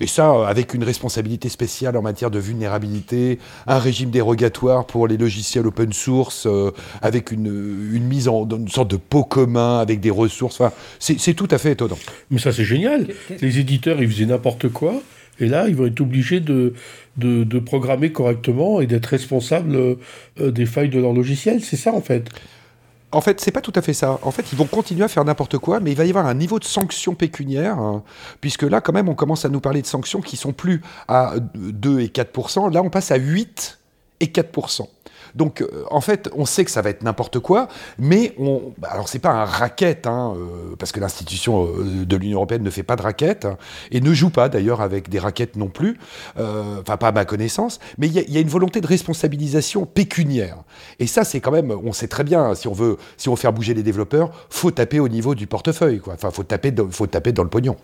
Et 0.00 0.06
ça, 0.06 0.48
avec 0.48 0.74
une 0.74 0.84
responsabilité 0.84 1.48
spéciale 1.48 1.96
en 1.96 2.02
matière 2.02 2.30
de 2.30 2.38
vulnérabilité, 2.38 3.38
un 3.66 3.78
régime 3.78 4.10
dérogatoire 4.10 4.86
pour 4.86 5.06
les 5.06 5.16
logiciels 5.16 5.66
open 5.66 5.92
source, 5.92 6.46
euh, 6.46 6.70
avec 7.02 7.30
une, 7.30 7.50
mise 8.00 8.28
en 8.28 8.48
une 8.48 8.68
sorte 8.68 8.90
de 8.90 8.96
pot 8.96 9.24
commun, 9.24 9.78
avec 9.78 10.00
des 10.00 10.10
ressources. 10.10 10.60
Enfin, 10.60 10.72
c'est 10.98 11.34
tout 11.34 11.48
à 11.50 11.58
fait 11.58 11.72
étonnant. 11.72 11.98
Mais 12.30 12.38
ça, 12.38 12.52
c'est 12.52 12.64
génial. 12.64 13.08
Les 13.40 13.58
éditeurs, 13.58 14.00
ils 14.00 14.10
faisaient 14.10 14.26
n'importe 14.26 14.68
quoi. 14.68 14.94
Et 15.40 15.46
là, 15.46 15.68
ils 15.68 15.76
vont 15.76 15.86
être 15.86 16.00
obligés 16.00 16.40
de, 16.40 16.72
programmer 17.64 18.12
correctement 18.12 18.80
et 18.80 18.86
d'être 18.86 19.06
responsables 19.06 19.76
euh, 19.76 20.50
des 20.50 20.66
failles 20.66 20.88
de 20.88 21.00
leur 21.00 21.12
logiciel. 21.12 21.62
C'est 21.62 21.76
ça, 21.76 21.92
en 21.92 22.00
fait. 22.00 22.28
En 23.10 23.22
fait, 23.22 23.40
c'est 23.40 23.52
pas 23.52 23.62
tout 23.62 23.72
à 23.74 23.80
fait 23.80 23.94
ça. 23.94 24.18
En 24.22 24.30
fait, 24.30 24.52
ils 24.52 24.58
vont 24.58 24.66
continuer 24.66 25.04
à 25.04 25.08
faire 25.08 25.24
n'importe 25.24 25.56
quoi, 25.56 25.80
mais 25.80 25.92
il 25.92 25.96
va 25.96 26.04
y 26.04 26.10
avoir 26.10 26.26
un 26.26 26.34
niveau 26.34 26.58
de 26.58 26.64
sanctions 26.64 27.14
pécuniaires, 27.14 27.78
hein, 27.78 28.02
puisque 28.42 28.64
là, 28.64 28.82
quand 28.82 28.92
même, 28.92 29.08
on 29.08 29.14
commence 29.14 29.46
à 29.46 29.48
nous 29.48 29.60
parler 29.60 29.80
de 29.80 29.86
sanctions 29.86 30.20
qui 30.20 30.36
sont 30.36 30.52
plus 30.52 30.82
à 31.08 31.34
2 31.54 32.00
et 32.00 32.08
4% 32.08 32.70
Là, 32.72 32.82
on 32.82 32.90
passe 32.90 33.10
à 33.10 33.16
8 33.16 33.78
et 34.20 34.26
4 34.26 34.50
Donc, 35.34 35.60
euh, 35.60 35.84
en 35.90 36.00
fait, 36.00 36.28
on 36.34 36.46
sait 36.46 36.64
que 36.64 36.70
ça 36.70 36.82
va 36.82 36.90
être 36.90 37.02
n'importe 37.02 37.38
quoi, 37.38 37.68
mais 37.98 38.34
on. 38.38 38.72
bah, 38.78 38.88
alors, 38.90 39.08
c'est 39.08 39.18
pas 39.18 39.30
un 39.30 39.44
racket, 39.44 40.06
hein, 40.06 40.34
euh, 40.36 40.76
parce 40.78 40.92
que 40.92 41.00
l'institution 41.00 41.66
euh, 41.66 42.04
de 42.04 42.16
l'Union 42.16 42.38
européenne 42.38 42.62
ne 42.62 42.70
fait 42.70 42.82
pas 42.82 42.96
de 42.96 43.02
raquettes, 43.02 43.44
hein, 43.44 43.56
et 43.90 44.00
ne 44.00 44.12
joue 44.12 44.30
pas 44.30 44.48
d'ailleurs 44.48 44.80
avec 44.80 45.08
des 45.08 45.18
raquettes 45.18 45.56
non 45.56 45.68
plus, 45.68 45.98
enfin, 46.36 46.96
pas 46.96 47.08
à 47.08 47.12
ma 47.12 47.24
connaissance, 47.24 47.78
mais 47.98 48.06
il 48.06 48.16
y, 48.16 48.32
y 48.32 48.36
a 48.36 48.40
une 48.40 48.48
volonté 48.48 48.80
de 48.80 48.86
responsabilisation 48.86 49.86
pécuniaire. 49.86 50.58
Et 50.98 51.06
ça, 51.06 51.24
c'est 51.24 51.40
quand 51.40 51.52
même. 51.52 51.70
On 51.70 51.92
sait 51.92 52.08
très 52.08 52.24
bien, 52.24 52.54
si 52.54 52.68
on 52.68 52.72
veut, 52.72 52.96
si 53.16 53.28
on 53.28 53.34
veut 53.34 53.40
faire 53.40 53.52
bouger 53.52 53.74
les 53.74 53.82
développeurs, 53.82 54.30
faut 54.50 54.70
taper 54.70 55.00
au 55.00 55.08
niveau 55.08 55.34
du 55.34 55.46
portefeuille, 55.46 56.00
quoi. 56.00 56.14
Enfin, 56.14 56.30
faut 56.30 56.42
taper, 56.42 56.72
faut 56.90 57.06
taper 57.06 57.32
dans 57.32 57.42
le 57.42 57.50
pognon. 57.50 57.76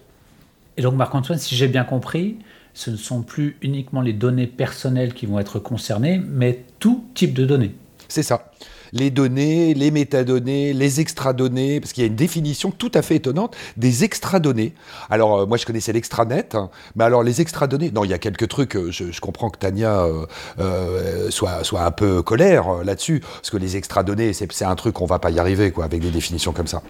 Et 0.76 0.82
donc, 0.82 0.94
Marc-Antoine, 0.94 1.38
si 1.38 1.54
j'ai 1.54 1.68
bien 1.68 1.84
compris, 1.84 2.38
ce 2.74 2.90
ne 2.90 2.96
sont 2.96 3.22
plus 3.22 3.56
uniquement 3.62 4.02
les 4.02 4.12
données 4.12 4.46
personnelles 4.46 5.14
qui 5.14 5.26
vont 5.26 5.38
être 5.38 5.58
concernées, 5.58 6.20
mais 6.26 6.64
tout 6.80 7.04
type 7.14 7.32
de 7.32 7.46
données. 7.46 7.74
C'est 8.08 8.22
ça. 8.22 8.50
Les 8.92 9.10
données, 9.10 9.74
les 9.74 9.90
métadonnées, 9.90 10.72
les 10.72 11.00
extradonnées, 11.00 11.80
parce 11.80 11.92
qu'il 11.92 12.02
y 12.02 12.04
a 12.04 12.08
une 12.08 12.14
définition 12.14 12.70
tout 12.70 12.92
à 12.94 13.02
fait 13.02 13.16
étonnante 13.16 13.56
des 13.76 14.04
extradonnées. 14.04 14.72
Alors, 15.10 15.40
euh, 15.40 15.46
moi, 15.46 15.56
je 15.56 15.66
connaissais 15.66 15.92
l'extranet, 15.92 16.54
hein, 16.54 16.70
mais 16.94 17.02
alors 17.02 17.24
les 17.24 17.40
extradonnées, 17.40 17.90
non, 17.90 18.04
il 18.04 18.10
y 18.10 18.14
a 18.14 18.18
quelques 18.18 18.46
trucs, 18.46 18.76
euh, 18.76 18.92
je, 18.92 19.10
je 19.10 19.20
comprends 19.20 19.50
que 19.50 19.58
Tania 19.58 20.04
euh, 20.04 20.26
euh, 20.60 21.30
soit, 21.30 21.64
soit 21.64 21.84
un 21.84 21.90
peu 21.90 22.22
colère 22.22 22.68
euh, 22.68 22.84
là-dessus, 22.84 23.20
parce 23.20 23.50
que 23.50 23.56
les 23.56 23.76
extradonnées, 23.76 24.32
c'est 24.32 24.52
c'est 24.52 24.64
un 24.64 24.76
truc, 24.76 25.00
on 25.00 25.06
va 25.06 25.18
pas 25.18 25.32
y 25.32 25.40
arriver, 25.40 25.72
quoi, 25.72 25.86
avec 25.86 26.00
des 26.00 26.10
définitions 26.10 26.52
comme 26.52 26.68
ça. 26.68 26.82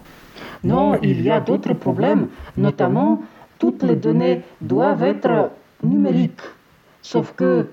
Non, 0.63 0.99
il 1.01 1.21
y 1.21 1.31
a 1.31 1.39
d'autres 1.39 1.73
problèmes, 1.73 2.27
notamment 2.55 3.23
toutes 3.57 3.81
les 3.81 3.95
données 3.95 4.43
doivent 4.61 5.03
être 5.03 5.49
numériques. 5.83 6.41
Sauf 7.01 7.33
que 7.33 7.67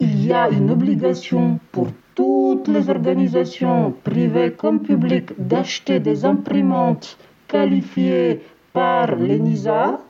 il 0.00 0.24
y 0.24 0.32
a 0.32 0.48
une 0.48 0.70
obligation 0.70 1.60
pour 1.70 1.88
toutes 2.14 2.68
les 2.68 2.90
organisations 2.90 3.92
privées 4.04 4.52
comme 4.52 4.80
publiques 4.82 5.32
d'acheter 5.38 6.00
des 6.00 6.24
imprimantes 6.24 7.16
qualifiées 7.48 8.42
par 8.72 9.14
l'ENISA 9.16 10.00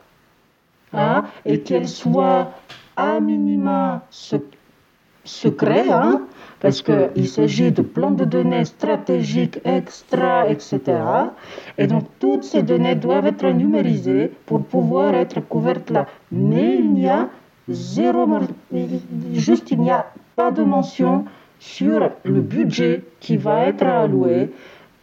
hein, 0.93 1.25
et 1.45 1.61
qu'elles 1.61 1.89
soient 1.89 2.53
à 2.97 3.21
minima 3.21 4.03
se- 4.11 4.37
secrets, 5.25 5.91
hein, 5.91 6.23
parce 6.63 6.81
qu'il 6.81 7.29
s'agit 7.29 7.73
de 7.73 7.83
plans 7.83 8.13
de 8.13 8.25
données 8.25 8.65
stratégiques 8.65 9.59
extra, 9.65 10.49
etc. 10.49 10.79
Et 11.77 11.89
donc 11.89 12.05
toutes 12.21 12.45
ces 12.45 12.63
données 12.63 12.95
doivent 12.95 13.27
être 13.27 13.49
numérisées 13.49 14.31
pour 14.47 14.63
pouvoir 14.65 15.13
être 15.15 15.41
couvertes 15.41 15.91
là. 15.91 16.07
Mais 16.31 16.77
il 16.77 16.93
n'y 16.93 17.09
a 17.09 17.29
zéro, 17.69 18.29
juste 19.33 19.73
il 19.73 19.81
n'y 19.81 19.91
a 19.91 20.07
pas 20.37 20.53
de 20.53 20.63
mention 20.63 21.25
sur 21.59 22.11
le 22.23 22.41
budget 22.41 23.03
qui 23.19 23.37
va 23.37 23.67
être 23.67 23.85
alloué 23.85 24.53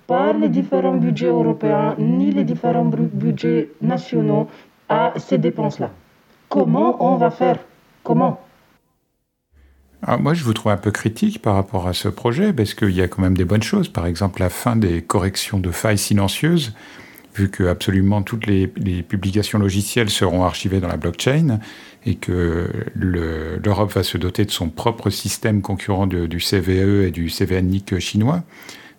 par 0.07 0.33
les 0.35 0.47
différents 0.47 0.95
budgets 0.95 1.27
européens 1.27 1.95
ni 1.97 2.31
les 2.31 2.45
différents 2.45 2.85
budgets 2.85 3.69
nationaux 3.81 4.47
à 4.87 5.11
ces 5.17 5.37
dépenses-là. 5.37 5.89
Comment 6.47 6.95
on 7.03 7.17
va 7.17 7.29
faire? 7.31 7.59
Comment? 8.03 8.39
Ah, 10.01 10.17
moi, 10.17 10.33
je 10.33 10.43
vous 10.43 10.53
trouve 10.53 10.71
un 10.71 10.77
peu 10.77 10.91
critique 10.91 11.41
par 11.41 11.55
rapport 11.55 11.87
à 11.87 11.93
ce 11.93 12.07
projet, 12.07 12.53
parce 12.53 12.73
qu'il 12.73 12.91
y 12.91 13.01
a 13.01 13.07
quand 13.07 13.21
même 13.21 13.35
des 13.35 13.43
bonnes 13.45 13.63
choses. 13.63 13.89
Par 13.89 14.05
exemple, 14.05 14.39
la 14.39 14.49
fin 14.49 14.75
des 14.75 15.01
corrections 15.01 15.59
de 15.59 15.71
failles 15.71 15.97
silencieuses, 15.97 16.73
vu 17.35 17.49
que 17.49 17.65
absolument 17.65 18.21
toutes 18.21 18.47
les, 18.47 18.67
publications 18.67 19.59
logicielles 19.59 20.09
seront 20.09 20.43
archivées 20.43 20.79
dans 20.79 20.87
la 20.87 20.95
blockchain, 20.97 21.59
et 22.05 22.15
que 22.15 22.69
le- 22.95 23.59
l'Europe 23.63 23.91
va 23.91 24.03
se 24.03 24.17
doter 24.17 24.45
de 24.45 24.51
son 24.51 24.69
propre 24.69 25.09
système 25.09 25.61
concurrent 25.61 26.07
de- 26.07 26.27
du 26.27 26.39
CVE 26.39 27.03
et 27.07 27.11
du 27.11 27.29
CVNIC 27.29 27.99
chinois. 27.99 28.43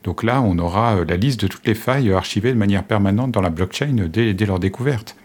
Donc 0.05 0.23
là, 0.23 0.43
on 0.43 0.59
aura 0.59 0.97
euh, 0.97 1.05
la 1.07 1.17
liste 1.17 1.41
de 1.43 1.47
toutes 1.47 1.67
les 1.67 1.75
failles 1.75 2.13
archivées 2.13 2.53
de 2.53 2.59
manière 2.59 2.85
permanente 2.85 3.33
dans 3.33 3.43
la 3.43 3.51
blockchain 3.51 4.07
dès, 4.11 4.35
dès 4.35 4.47
leur 4.47 4.59
découverte. 4.59 5.17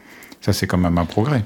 Ça, 0.41 0.53
c'est 0.53 0.67
quand 0.67 0.77
même 0.77 0.97
un 0.97 1.05
progrès. 1.05 1.43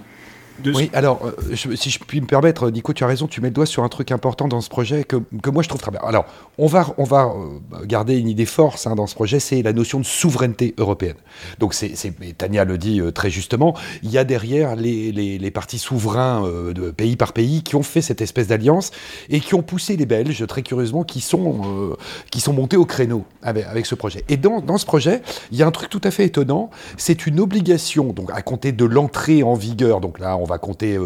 Oui, 0.65 0.89
alors, 0.93 1.21
euh, 1.25 1.55
si 1.55 1.89
je 1.89 1.99
puis 1.99 2.21
me 2.21 2.25
permettre, 2.25 2.69
Nico, 2.69 2.93
tu 2.93 3.03
as 3.03 3.07
raison, 3.07 3.27
tu 3.27 3.41
mets 3.41 3.49
le 3.49 3.53
doigt 3.53 3.65
sur 3.65 3.83
un 3.83 3.89
truc 3.89 4.11
important 4.11 4.47
dans 4.47 4.61
ce 4.61 4.69
projet 4.69 5.03
que, 5.03 5.17
que 5.41 5.49
moi 5.49 5.63
je 5.63 5.69
trouve 5.69 5.81
très 5.81 5.91
bien. 5.91 6.01
Alors, 6.03 6.25
on 6.57 6.67
va, 6.67 6.87
on 6.97 7.03
va 7.03 7.25
euh, 7.25 7.85
garder 7.85 8.17
une 8.17 8.27
idée 8.27 8.45
force 8.45 8.87
hein, 8.87 8.95
dans 8.95 9.07
ce 9.07 9.15
projet, 9.15 9.39
c'est 9.39 9.61
la 9.61 9.73
notion 9.73 9.99
de 9.99 10.05
souveraineté 10.05 10.73
européenne. 10.77 11.15
Donc, 11.59 11.73
c'est, 11.73 11.93
Tania 12.37 12.65
le 12.65 12.77
dit 12.77 12.99
euh, 12.99 13.11
très 13.11 13.29
justement, 13.29 13.75
il 14.03 14.11
y 14.11 14.17
a 14.17 14.23
derrière 14.23 14.75
les, 14.75 15.11
les, 15.11 15.51
partis 15.51 15.79
souverains 15.79 16.43
de 16.43 16.91
pays 16.91 17.15
par 17.15 17.33
pays 17.33 17.63
qui 17.63 17.75
ont 17.75 17.81
fait 17.81 18.01
cette 18.01 18.21
espèce 18.21 18.47
d'alliance 18.47 18.91
et 19.29 19.39
qui 19.39 19.55
ont 19.55 19.63
poussé 19.63 19.97
les 19.97 20.05
Belges, 20.05 20.45
très 20.45 20.61
curieusement, 20.61 21.03
qui 21.03 21.21
sont, 21.21 21.97
qui 22.29 22.39
sont 22.39 22.53
montés 22.53 22.77
au 22.77 22.85
créneau 22.85 23.25
avec, 23.41 23.65
avec 23.65 23.87
ce 23.87 23.95
projet. 23.95 24.23
Et 24.29 24.37
dans, 24.37 24.61
dans 24.61 24.77
ce 24.77 24.85
projet, 24.85 25.23
il 25.51 25.57
y 25.57 25.63
a 25.63 25.67
un 25.67 25.71
truc 25.71 25.89
tout 25.89 26.01
à 26.03 26.11
fait 26.11 26.25
étonnant, 26.25 26.69
c'est 26.97 27.25
une 27.25 27.39
obligation, 27.39 28.13
donc 28.13 28.29
à 28.31 28.43
compter 28.43 28.71
de 28.71 28.85
l'entrée 28.85 29.41
en 29.41 29.55
vigueur, 29.55 30.01
donc 30.01 30.19
là 30.19 30.37
on 30.37 30.45
va 30.49 30.57
compter 30.57 30.97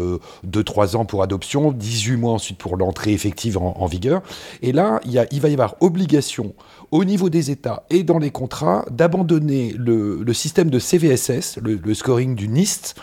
2-3 0.46 0.96
ans 0.96 1.04
pour 1.04 1.22
adoption, 1.22 1.72
18 1.72 2.16
mois 2.16 2.32
ensuite 2.32 2.58
pour 2.58 2.76
l'entrée 2.76 3.12
effective 3.12 3.58
en, 3.58 3.86
vigueur, 3.86 4.22
et 4.62 4.72
là 4.72 5.00
il, 5.04 5.12
y 5.12 5.18
a, 5.18 5.26
va 5.32 5.48
y 5.48 5.52
avoir 5.52 5.76
obligation 5.80 6.54
au 6.90 7.04
niveau 7.04 7.30
des 7.30 7.50
États 7.50 7.84
et 7.90 8.02
dans 8.02 8.18
les 8.18 8.30
contrats 8.30 8.84
d'abandonner 8.90 9.74
le, 9.76 10.32
système 10.32 10.70
de 10.70 10.78
CVSS, 10.78 11.58
le, 11.62 11.94
scoring 11.94 12.34
du 12.34 12.48
NIST, 12.48 12.94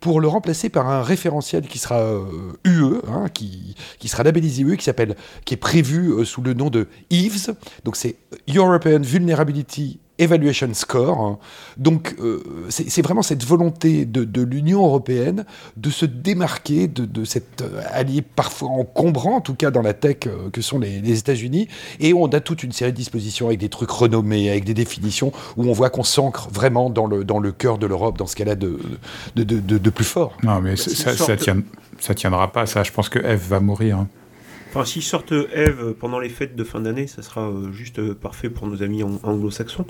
pour 0.00 0.20
le 0.20 0.28
remplacer 0.28 0.68
par 0.68 0.88
un 0.88 1.02
référentiel 1.02 1.66
qui 1.66 1.78
sera 1.78 2.00
euh, 2.00 2.22
UE, 2.64 3.00
hein, 3.08 3.28
qui, 3.32 3.74
qui 3.98 4.08
sera 4.08 4.22
labellisé 4.22 4.62
UE, 4.62 4.76
qui 4.76 4.84
s'appelle, 4.84 5.16
qui 5.44 5.54
est 5.54 5.58
prévu 5.58 6.12
euh, 6.12 6.24
sous 6.24 6.40
le 6.40 6.54
nom 6.54 6.70
de 6.70 6.86
EVES. 7.10 7.54
Donc 7.84 7.96
c'est 7.96 8.16
European 8.48 9.00
Vulnerability 9.00 9.98
Evaluation 10.18 10.68
Score. 10.74 11.38
Donc 11.76 12.14
euh, 12.20 12.42
c'est 12.68 12.90
c'est 12.90 13.02
vraiment 13.02 13.22
cette 13.22 13.44
volonté 13.44 14.04
de, 14.04 14.24
de 14.24 14.42
l'Union 14.42 14.84
européenne 14.84 15.44
de 15.76 15.90
se 15.90 16.06
démarquer 16.06 16.88
de, 16.88 17.04
de 17.04 17.24
cet 17.24 17.62
euh, 17.62 17.82
allié 17.90 18.22
parfois 18.22 18.68
encombrant, 18.70 19.36
en 19.36 19.40
tout 19.40 19.54
cas 19.54 19.70
dans 19.70 19.82
la 19.82 19.94
tech 19.94 20.16
euh, 20.26 20.50
que 20.50 20.60
sont 20.62 20.78
les, 20.78 21.00
les 21.00 21.18
États-Unis. 21.18 21.68
Et 22.00 22.12
on 22.14 22.26
a 22.26 22.40
toute 22.40 22.62
une 22.62 22.72
série 22.72 22.92
de 22.92 22.96
dispositions 22.96 23.46
avec 23.46 23.58
des 23.60 23.68
trucs 23.68 23.90
renommés, 23.90 24.50
avec 24.50 24.64
des 24.64 24.74
définitions 24.74 25.32
où 25.56 25.64
on 25.68 25.72
voit 25.72 25.90
qu'on 25.90 26.02
s'ancre 26.02 26.48
vraiment 26.50 26.90
dans 26.90 27.06
le, 27.06 27.24
dans 27.24 27.38
le 27.38 27.52
cœur 27.52 27.78
de 27.78 27.86
l'Europe, 27.86 28.18
dans 28.18 28.26
ce 28.26 28.34
qu'elle 28.36 28.48
a 28.48 28.56
de, 28.56 28.78
de, 29.36 29.44
de, 29.44 29.60
de- 29.60 29.78
de 29.78 29.90
plus 29.90 30.04
fort. 30.04 30.36
Non, 30.42 30.60
mais 30.60 30.76
ça, 30.76 31.14
ça, 31.16 31.36
tient- 31.36 31.62
ça 32.00 32.14
tiendra 32.14 32.50
pas, 32.52 32.66
ça. 32.66 32.82
Je 32.82 32.92
pense 32.92 33.08
que 33.08 33.18
Eve 33.18 33.46
va 33.48 33.60
mourir. 33.60 33.98
hein. 33.98 34.08
Enfin, 34.68 34.84
s'ils 34.84 35.02
sortent 35.02 35.32
Eve 35.32 35.94
pendant 35.98 36.18
les 36.18 36.28
fêtes 36.28 36.54
de 36.54 36.64
fin 36.64 36.80
d'année, 36.80 37.06
ça 37.06 37.22
sera 37.22 37.48
euh, 37.48 37.72
juste 37.72 37.98
euh, 37.98 38.14
parfait 38.14 38.50
pour 38.50 38.66
nos 38.66 38.82
amis 38.82 39.02
ang- 39.02 39.18
anglo-saxons. 39.22 39.86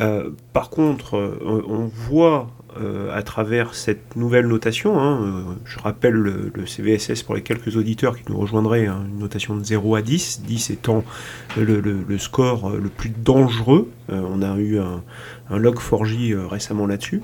Euh, 0.00 0.30
par 0.52 0.70
contre, 0.70 1.40
on 1.44 1.86
voit 1.86 2.48
à 3.12 3.22
travers 3.24 3.74
cette 3.74 4.14
nouvelle 4.14 4.46
notation, 4.46 5.00
hein, 5.00 5.56
je 5.64 5.80
rappelle 5.80 6.14
le, 6.14 6.52
CVSS 6.66 7.24
pour 7.24 7.34
les 7.34 7.42
quelques 7.42 7.76
auditeurs 7.76 8.16
qui 8.16 8.22
nous 8.28 8.38
rejoindraient, 8.38 8.86
hein, 8.86 9.06
une 9.08 9.18
notation 9.18 9.56
de 9.56 9.64
0 9.64 9.96
à 9.96 10.02
10, 10.02 10.42
10 10.42 10.70
étant 10.70 11.02
le, 11.56 12.18
score 12.18 12.70
le 12.70 12.88
plus 12.88 13.10
dangereux. 13.10 13.90
On 14.08 14.40
a 14.42 14.56
eu 14.56 14.78
un, 14.78 15.02
un 15.50 15.58
log4j 15.58 16.32
euh, 16.32 16.46
récemment 16.46 16.86
là-dessus. 16.86 17.22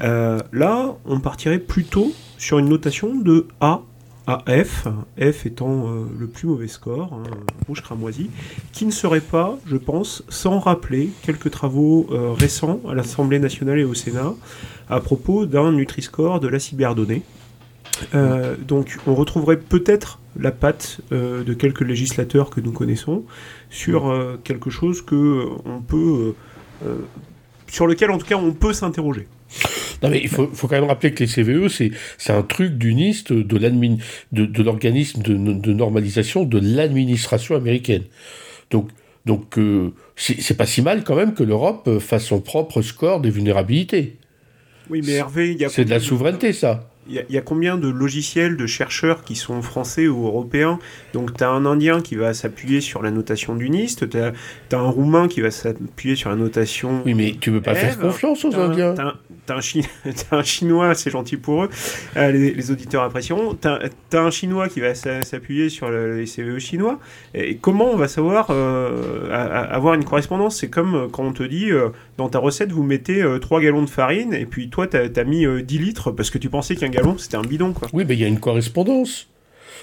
Là, 0.00 0.96
on 1.04 1.20
partirait 1.20 1.58
plutôt 1.58 2.12
sur 2.36 2.58
une 2.58 2.68
notation 2.68 3.14
de 3.14 3.46
A 3.60 3.82
à 4.26 4.44
F, 4.46 4.86
F 5.18 5.46
étant 5.46 5.86
euh, 5.86 6.04
le 6.18 6.26
plus 6.26 6.46
mauvais 6.46 6.68
score, 6.68 7.12
hein, 7.12 7.22
rouge 7.66 7.82
cramoisi, 7.82 8.30
qui 8.72 8.86
ne 8.86 8.90
serait 8.90 9.20
pas, 9.20 9.58
je 9.66 9.76
pense, 9.76 10.22
sans 10.28 10.58
rappeler 10.58 11.10
quelques 11.22 11.50
travaux 11.50 12.06
euh, 12.10 12.32
récents 12.32 12.80
à 12.88 12.94
l'Assemblée 12.94 13.38
nationale 13.38 13.78
et 13.78 13.84
au 13.84 13.94
Sénat 13.94 14.34
à 14.88 15.00
propos 15.00 15.46
d'un 15.46 15.72
Nutri-Score 15.72 16.40
de 16.40 16.48
la 16.48 16.58
cyberdonnée. 16.58 17.22
Euh, 18.14 18.56
donc 18.56 18.98
on 19.06 19.14
retrouverait 19.14 19.58
peut-être 19.58 20.18
la 20.38 20.52
patte 20.52 21.00
de 21.10 21.54
quelques 21.54 21.80
législateurs 21.80 22.50
que 22.50 22.60
nous 22.60 22.70
connaissons 22.70 23.24
sur 23.68 24.14
quelque 24.44 24.70
chose 24.70 25.02
que 25.02 25.48
on 25.64 25.80
peut 25.80 26.34
sur 27.66 27.88
lequel 27.88 28.12
en 28.12 28.18
tout 28.18 28.26
cas 28.26 28.36
on 28.36 28.52
peut 28.52 28.72
s'interroger. 28.72 29.26
Non, 30.02 30.08
mais 30.10 30.20
il 30.22 30.28
faut, 30.28 30.48
faut 30.52 30.66
quand 30.68 30.76
même 30.76 30.88
rappeler 30.88 31.12
que 31.12 31.22
les 31.24 31.28
CVE, 31.28 31.68
c'est 31.68 31.90
c'est 32.18 32.32
un 32.32 32.42
truc 32.42 32.78
du 32.78 32.94
NIST, 32.94 33.32
de 33.32 33.56
l'admin- 33.58 33.98
de, 34.32 34.46
de 34.46 34.62
l'organisme 34.62 35.22
de, 35.22 35.34
de 35.34 35.72
normalisation 35.72 36.44
de 36.44 36.58
l'administration 36.58 37.54
américaine. 37.56 38.04
Donc, 38.70 38.88
donc 39.26 39.58
euh, 39.58 39.92
c'est 40.16 40.56
pas 40.56 40.66
si 40.66 40.80
mal 40.82 41.04
quand 41.04 41.16
même 41.16 41.34
que 41.34 41.42
l'Europe 41.42 41.98
fasse 41.98 42.24
son 42.26 42.40
propre 42.40 42.82
score 42.82 43.20
des 43.20 43.30
vulnérabilités. 43.30 44.16
Oui, 44.88 45.02
mais 45.04 45.12
Hervé, 45.12 45.52
il 45.52 45.60
y 45.60 45.64
a 45.64 45.68
C'est 45.68 45.84
de 45.84 45.90
la 45.90 46.00
souveraineté, 46.00 46.52
ça. 46.52 46.90
Il 47.10 47.24
y, 47.28 47.34
y 47.34 47.38
a 47.38 47.40
combien 47.40 47.76
de 47.76 47.88
logiciels, 47.88 48.56
de 48.56 48.66
chercheurs 48.66 49.24
qui 49.24 49.34
sont 49.34 49.62
français 49.62 50.06
ou 50.06 50.26
européens 50.26 50.78
Donc, 51.12 51.36
tu 51.36 51.44
as 51.44 51.50
un 51.50 51.66
Indien 51.66 52.00
qui 52.00 52.14
va 52.14 52.34
s'appuyer 52.34 52.80
sur 52.80 53.02
la 53.02 53.10
notation 53.10 53.56
du 53.56 53.68
NIST, 53.68 54.08
tu 54.08 54.18
as, 54.18 54.32
un 54.72 54.88
Roumain 54.88 55.28
qui 55.28 55.40
va 55.40 55.50
s'appuyer 55.50 56.16
sur 56.16 56.30
la 56.30 56.36
notation. 56.36 57.02
Oui, 57.04 57.14
mais 57.14 57.34
tu 57.40 57.50
peux 57.50 57.60
pas 57.60 57.74
faire 57.74 57.98
confiance 57.98 58.44
aux 58.44 58.50
t'as 58.50 58.60
un- 58.60 58.70
Indiens. 58.70 58.94
t'as 58.94 59.04
un- 59.04 59.14
un, 60.32 60.42
Chinois, 60.42 60.94
c'est 60.94 61.10
gentil 61.10 61.36
pour 61.36 61.64
eux, 61.64 61.70
les, 62.14 62.70
auditeurs 62.70 63.02
apprécieront. 63.02 63.54
T'as 63.54 63.80
as 64.12 64.18
un 64.18 64.30
Chinois 64.30 64.68
qui 64.68 64.80
va 64.80 64.94
s'appuyer 64.94 65.68
sur 65.70 65.90
les 65.90 66.26
CVE 66.26 66.58
chinois. 66.58 67.00
Et 67.34 67.56
comment 67.56 67.90
on 67.90 67.96
va 67.96 68.06
savoir 68.06 68.50
avoir 68.50 69.94
une 69.94 70.04
correspondance? 70.04 70.56
C'est 70.56 70.70
comme 70.70 71.08
quand 71.10 71.24
on 71.24 71.32
te 71.32 71.42
dit 71.42 71.70
dans 72.16 72.28
ta 72.28 72.38
recette, 72.38 72.70
vous 72.70 72.84
mettez 72.84 73.24
3 73.40 73.60
gallons 73.60 73.82
de 73.82 73.90
farine 73.90 74.34
et 74.34 74.46
puis 74.46 74.70
toi, 74.70 74.86
tu 74.86 74.96
as, 74.96 75.24
mis 75.24 75.46
10 75.64 75.78
litres 75.78 76.12
parce 76.12 76.30
que 76.30 76.38
tu 76.38 76.48
pensais 76.48 76.76
qu'un 76.76 76.88
gallon 76.88 76.99
c'était 77.18 77.36
un 77.36 77.42
bidon. 77.42 77.72
Quoi. 77.72 77.88
Oui, 77.92 78.04
mais 78.06 78.14
il 78.14 78.20
y 78.20 78.24
a 78.24 78.28
une 78.28 78.40
correspondance. 78.40 79.26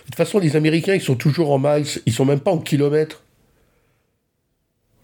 De 0.02 0.12
toute 0.12 0.16
façon, 0.16 0.40
les 0.40 0.56
Américains, 0.56 0.94
ils 0.94 1.02
sont 1.02 1.16
toujours 1.16 1.52
en 1.52 1.60
miles, 1.60 1.86
ils 2.06 2.14
sont 2.14 2.26
même 2.26 2.40
pas 2.40 2.52
en 2.52 2.60
kilomètres. 2.60 3.24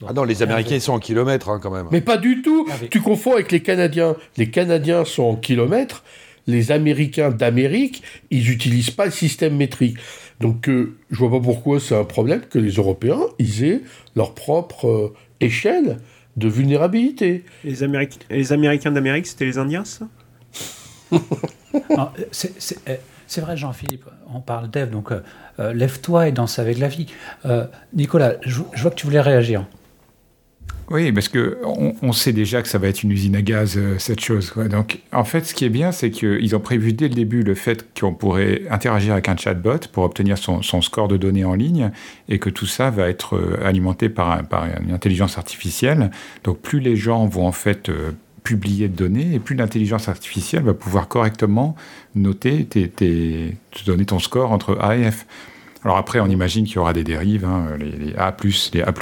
Ah 0.07 0.13
non, 0.13 0.23
les 0.23 0.41
Américains, 0.41 0.75
ils 0.75 0.81
sont 0.81 0.93
en 0.93 0.99
kilomètres 0.99 1.49
hein, 1.49 1.59
quand 1.61 1.71
même. 1.71 1.87
Mais 1.91 2.01
pas 2.01 2.17
du 2.17 2.41
tout 2.41 2.67
ah, 2.69 2.75
Tu 2.89 3.01
confonds 3.01 3.33
avec 3.33 3.51
les 3.51 3.61
Canadiens. 3.61 4.15
Les 4.37 4.49
Canadiens 4.49 5.05
sont 5.05 5.23
en 5.23 5.35
kilomètres, 5.35 6.03
les 6.47 6.71
Américains 6.71 7.29
d'Amérique, 7.29 8.03
ils 8.29 8.43
n'utilisent 8.43 8.91
pas 8.91 9.05
le 9.05 9.11
système 9.11 9.55
métrique. 9.55 9.97
Donc 10.39 10.67
euh, 10.67 10.95
je 11.11 11.19
vois 11.19 11.31
pas 11.31 11.39
pourquoi 11.39 11.79
c'est 11.79 11.95
un 11.95 12.03
problème 12.03 12.41
que 12.49 12.59
les 12.59 12.71
Européens, 12.71 13.21
ils 13.39 13.63
aient 13.63 13.81
leur 14.15 14.33
propre 14.33 14.87
euh, 14.87 15.13
échelle 15.39 15.99
de 16.35 16.47
vulnérabilité. 16.47 17.45
Les, 17.63 17.75
les 18.29 18.53
Américains 18.53 18.91
d'Amérique, 18.91 19.27
c'était 19.27 19.45
les 19.45 19.57
Indiens, 19.57 19.85
ça? 19.85 20.07
c'est 22.31 23.41
vrai, 23.41 23.57
Jean-Philippe, 23.57 24.05
on 24.33 24.39
parle 24.39 24.69
d'Ève, 24.69 24.89
donc 24.89 25.11
euh, 25.11 25.73
lève-toi 25.73 26.27
et 26.27 26.31
danse 26.31 26.59
avec 26.59 26.77
la 26.77 26.87
vie. 26.87 27.07
Nicolas, 27.93 28.33
je, 28.41 28.61
vois 28.81 28.91
que 28.91 28.95
tu 28.95 29.05
voulais 29.05 29.21
réagir. 29.21 29.65
Oui, 30.89 31.11
parce 31.13 31.29
que 31.29 31.59
on, 31.63 32.11
sait 32.11 32.33
déjà 32.33 32.61
que 32.61 32.67
ça 32.67 32.77
va 32.77 32.87
être 32.87 33.03
une 33.03 33.11
usine 33.11 33.35
à 33.35 33.41
gaz, 33.41 33.77
euh, 33.77 33.97
cette 33.99 34.19
chose. 34.19 34.53
Donc, 34.69 34.99
en 35.13 35.23
fait, 35.23 35.45
ce 35.45 35.53
qui 35.53 35.63
est 35.63 35.69
bien, 35.69 35.91
c'est 35.93 36.11
qu'ils 36.11 36.55
ont 36.55 36.59
prévu 36.59 36.91
dès 36.91 37.07
le 37.07 37.15
début 37.15 37.41
le 37.43 37.55
fait 37.55 37.87
qu'on 37.99 38.13
pourrait 38.13 38.63
interagir 38.69 39.13
avec 39.13 39.29
un 39.29 39.37
chatbot 39.37 39.87
pour 39.91 40.03
obtenir 40.03 40.37
son, 40.37 40.61
score 40.81 41.07
de 41.07 41.15
données 41.15 41.45
en 41.45 41.55
ligne 41.55 41.91
et 42.27 42.37
que 42.37 42.49
tout 42.49 42.65
ça 42.65 42.89
va 42.89 43.07
être 43.07 43.37
euh, 43.37 43.65
alimenté 43.65 44.09
par, 44.09 44.39
une 44.81 44.93
intelligence 44.93 45.37
artificielle. 45.37 46.11
Donc, 46.43 46.59
plus 46.59 46.81
les 46.81 46.97
gens 46.97 47.25
vont 47.25 47.47
en 47.47 47.53
fait 47.53 47.87
euh, 47.87 48.11
publier 48.43 48.89
de 48.89 48.95
données 48.95 49.33
et 49.33 49.39
plus 49.39 49.55
l'intelligence 49.55 50.09
artificielle 50.09 50.63
va 50.63 50.73
pouvoir 50.73 51.07
correctement 51.07 51.75
noter, 52.15 52.65
te 52.65 53.85
donner 53.85 54.05
ton 54.05 54.19
score 54.19 54.51
entre 54.51 54.77
A 54.79 54.97
et 54.97 55.09
F. 55.11 55.25
Alors 55.83 55.97
après, 55.97 56.19
on 56.19 56.27
imagine 56.27 56.65
qu'il 56.65 56.75
y 56.75 56.79
aura 56.79 56.93
des 56.93 57.03
dérives, 57.03 57.45
hein, 57.45 57.67
les, 57.77 58.15
A+, 58.15 58.35
les 58.73 58.81
A++, 58.81 58.93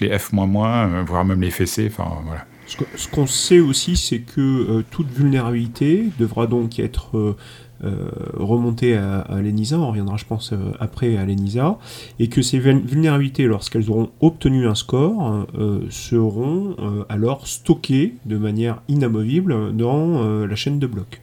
les 0.00 0.18
F-, 0.18 0.30
euh, 0.34 1.02
voire 1.06 1.24
même 1.24 1.40
les 1.40 1.50
fessés, 1.50 1.90
enfin 1.90 2.18
voilà. 2.24 2.44
Ce 2.66 3.06
qu'on 3.08 3.28
sait 3.28 3.60
aussi, 3.60 3.96
c'est 3.96 4.18
que 4.18 4.40
euh, 4.40 4.84
toute 4.90 5.08
vulnérabilité 5.08 6.08
devra 6.18 6.48
donc 6.48 6.80
être 6.80 7.36
euh, 7.84 8.08
remontée 8.34 8.96
à, 8.96 9.26
l'ENISA, 9.42 9.78
on 9.78 9.88
reviendra 9.88 10.16
je 10.16 10.24
pense 10.24 10.52
après 10.80 11.16
à 11.16 11.24
l'ENISA, 11.24 11.78
et 12.18 12.28
que 12.28 12.42
ces 12.42 12.58
vulnérabilités, 12.58 13.44
lorsqu'elles 13.44 13.90
auront 13.90 14.10
obtenu 14.20 14.66
un 14.66 14.74
score, 14.74 15.46
seront 15.90 16.76
alors 17.08 17.46
stockées 17.46 18.14
de 18.24 18.36
manière 18.36 18.82
inamovible 18.88 19.76
dans 19.76 20.46
la 20.46 20.56
chaîne 20.56 20.78
de 20.78 20.86
blocs. 20.86 21.20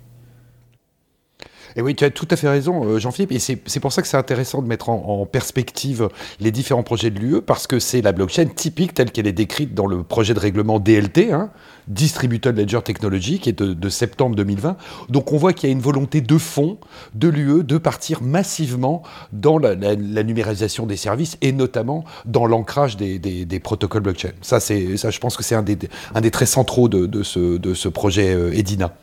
Et 1.76 1.82
oui, 1.82 1.96
tu 1.96 2.04
as 2.04 2.10
tout 2.10 2.28
à 2.30 2.36
fait 2.36 2.50
raison, 2.50 2.86
euh, 2.86 3.00
Jean-Philippe. 3.00 3.32
Et 3.32 3.40
c'est 3.40 3.80
pour 3.80 3.92
ça 3.92 4.02
que 4.02 4.08
c'est 4.08 4.18
intéressant 4.18 4.62
de 4.62 4.68
mettre 4.68 4.90
en, 4.90 5.26
perspective 5.26 6.10
les 6.40 6.52
différents 6.52 6.84
projets 6.84 7.10
de 7.10 7.20
l'UE, 7.20 7.42
parce 7.42 7.66
que 7.66 7.80
c'est 7.80 8.02
la 8.02 8.12
blockchain 8.12 8.46
typique 8.46 8.94
telle 8.94 9.12
qu'elle 9.12 9.28
est 9.28 9.32
décrite 9.32 9.74
dans 9.74 9.88
le 9.88 10.04
projet 10.04 10.34
de 10.34 10.40
règlement 10.40 10.80
DLT, 10.80 11.32
hein, 11.32 11.50
Distributed 11.88 12.58
Ledger 12.58 12.82
Technology, 12.84 13.40
qui 13.40 13.50
est 13.50 13.62
de, 13.62 13.90
septembre 13.90 14.36
2020. 14.36 14.78
Donc 15.10 15.32
on 15.32 15.38
voit 15.38 15.54
qu'il 15.54 15.70
y 15.70 15.72
a 15.72 15.74
une 15.74 15.82
volonté 15.82 16.22
de 16.22 16.38
fond 16.38 16.78
de 17.16 17.28
l'UE 17.28 17.64
de 17.64 17.78
partir 17.78 18.22
massivement 18.22 19.04
dans 19.32 19.58
la, 19.58 19.76
numérisation 20.24 20.86
des 20.86 20.98
services 20.98 21.38
et 21.42 21.52
notamment 21.52 22.04
dans 22.26 22.46
l'ancrage 22.46 22.98
des, 22.98 23.60
protocoles 23.64 24.04
blockchain. 24.04 24.32
Ça, 24.42 24.60
ça, 24.60 24.74
je 24.76 25.20
pense 25.20 25.38
que 25.38 25.44
c'est 25.44 25.56
un 25.56 25.64
des, 25.64 26.32
traits 26.32 26.48
centraux 26.48 26.90
de, 26.90 27.24
ce, 27.24 27.58
de 27.58 27.74
ce 27.74 27.88
projet 27.88 28.34
euh, 28.34 28.58
EDINA. 28.58 28.94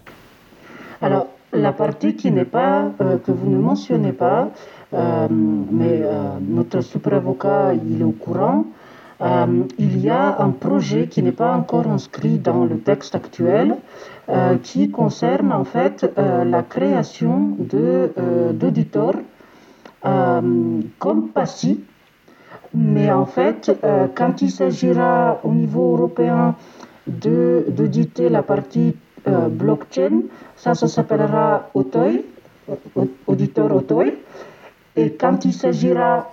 Alors, 1.03 1.29
la 1.53 1.73
partie 1.73 2.15
qui 2.15 2.31
n'est 2.31 2.45
pas, 2.45 2.91
euh, 3.01 3.19
que 3.19 3.33
vous 3.33 3.49
ne 3.51 3.59
mentionnez 3.59 4.13
pas, 4.13 4.51
euh, 4.95 5.29
mais 5.31 6.01
euh, 6.03 6.39
notre 6.41 6.81
super 6.81 7.15
avocat, 7.15 7.73
il 7.75 8.01
est 8.01 8.05
au 8.05 8.13
courant, 8.13 8.65
il 9.79 10.01
y 10.01 10.09
a 10.09 10.41
un 10.41 10.49
projet 10.49 11.07
qui 11.07 11.23
n'est 11.23 11.31
pas 11.33 11.55
encore 11.55 11.87
inscrit 11.87 12.39
dans 12.39 12.65
le 12.65 12.79
texte 12.79 13.15
actuel, 13.15 13.77
qui 14.63 14.91
concerne 14.91 15.53
en 15.53 15.65
fait 15.65 16.11
la 16.17 16.63
création 16.63 17.55
d'auditeurs 18.55 19.17
comme 20.03 21.29
PASSI, 21.35 21.85
mais 22.73 23.13
en 23.13 23.27
fait, 23.27 23.71
quand 24.15 24.41
il 24.41 24.51
s'agira 24.51 25.39
au 25.45 25.53
niveau 25.53 25.93
européen 25.93 26.55
d'auditer 27.07 28.31
la 28.31 28.43
partie 28.43 28.97
blockchain, 29.27 30.23
ça, 30.57 30.75
ça 30.75 30.89
s'appellera 30.89 31.71
Autoy, 31.75 32.25
auditeur 33.27 33.75
Autoy. 33.75 34.15
Et 34.97 35.13
quand 35.13 35.45
il 35.45 35.53
s'agira 35.53 36.31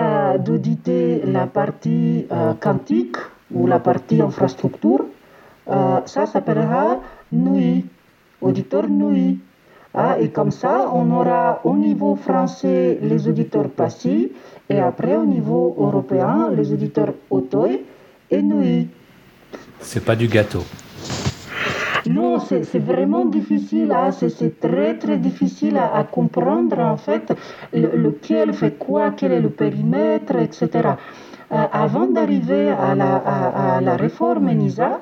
euh, 0.00 0.38
d'auditer 0.38 1.22
la 1.26 1.46
partie 1.46 2.26
euh, 2.30 2.54
quantique 2.60 3.16
ou 3.52 3.66
la 3.66 3.78
partie 3.78 4.22
infrastructure, 4.22 5.04
euh, 5.68 6.00
ça 6.06 6.26
s'appellera 6.26 7.00
NUI, 7.32 7.84
auditeur 8.40 8.88
NUI. 8.88 9.38
Ah, 9.94 10.16
et 10.20 10.30
comme 10.30 10.50
ça, 10.50 10.90
on 10.94 11.10
aura 11.10 11.60
au 11.64 11.74
niveau 11.74 12.14
français 12.14 12.98
les 13.02 13.26
auditeurs 13.26 13.68
passifs 13.70 14.30
et 14.68 14.78
après 14.78 15.16
au 15.16 15.24
niveau 15.24 15.74
européen 15.78 16.50
les 16.54 16.72
auditeurs 16.72 17.14
Autoy 17.30 17.84
et 18.30 18.42
NUI. 18.42 18.88
C'est 19.80 20.04
pas 20.04 20.14
du 20.14 20.28
gâteau. 20.28 20.62
Non, 22.06 22.38
c'est 22.38 22.78
vraiment 22.78 23.24
difficile, 23.24 23.92
hein. 23.92 24.10
c'est 24.10 24.60
très 24.60 24.96
très 24.98 25.18
difficile 25.18 25.76
à, 25.78 26.04
comprendre 26.04 26.78
en 26.78 26.96
fait 26.96 27.32
lequel 27.72 28.52
fait 28.54 28.78
quoi, 28.78 29.10
quel 29.10 29.32
est 29.32 29.40
le 29.40 29.50
périmètre, 29.50 30.36
etc. 30.36 30.90
Euh, 31.50 31.64
avant 31.72 32.06
d'arriver 32.06 32.70
à 32.70 32.94
la, 32.94 33.16
à, 33.16 33.80
la 33.80 33.96
réforme 33.96 34.48
ENISA, 34.48 35.00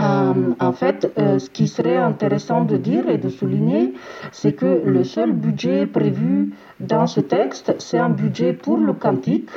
euh, 0.00 0.54
en 0.58 0.72
fait, 0.72 1.12
euh, 1.18 1.38
ce 1.38 1.50
qui 1.50 1.68
serait 1.68 1.98
intéressant 1.98 2.64
de 2.64 2.78
dire 2.78 3.08
et 3.10 3.18
de 3.18 3.28
souligner, 3.28 3.92
c'est 4.32 4.54
que 4.54 4.82
le 4.84 5.04
seul 5.04 5.32
budget 5.32 5.86
prévu 5.86 6.54
dans 6.80 7.06
ce 7.06 7.20
texte, 7.20 7.74
c'est 7.78 7.98
un 7.98 8.08
budget 8.08 8.54
pour 8.54 8.78
le 8.78 8.94
quantique. 8.94 9.50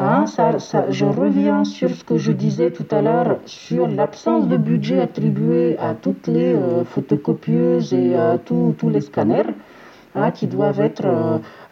Hein, 0.00 0.26
ça, 0.26 0.56
je 0.90 1.04
reviens 1.04 1.64
sur 1.64 1.90
ce 1.90 2.04
que 2.04 2.18
je 2.18 2.30
disais 2.30 2.70
tout 2.70 2.86
à 2.92 3.02
l'heure 3.02 3.38
sur 3.46 3.88
l'absence 3.88 4.46
de 4.46 4.56
budget 4.56 5.00
attribué 5.00 5.76
à 5.78 5.94
toutes 5.94 6.28
les 6.28 6.54
euh, 6.54 6.84
photocopieuses 6.84 7.92
et 7.92 8.14
à 8.14 8.38
tous 8.38 8.76
les 8.84 9.00
scanners. 9.00 9.54
Hein, 10.14 10.30
qui 10.30 10.46
doivent 10.46 10.80
être 10.80 11.06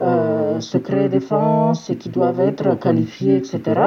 euh, 0.02 0.60
secret 0.60 1.08
défense 1.08 1.88
et 1.88 1.96
qui 1.96 2.10
doivent 2.10 2.40
être 2.40 2.78
qualifiés, 2.78 3.36
etc. 3.36 3.80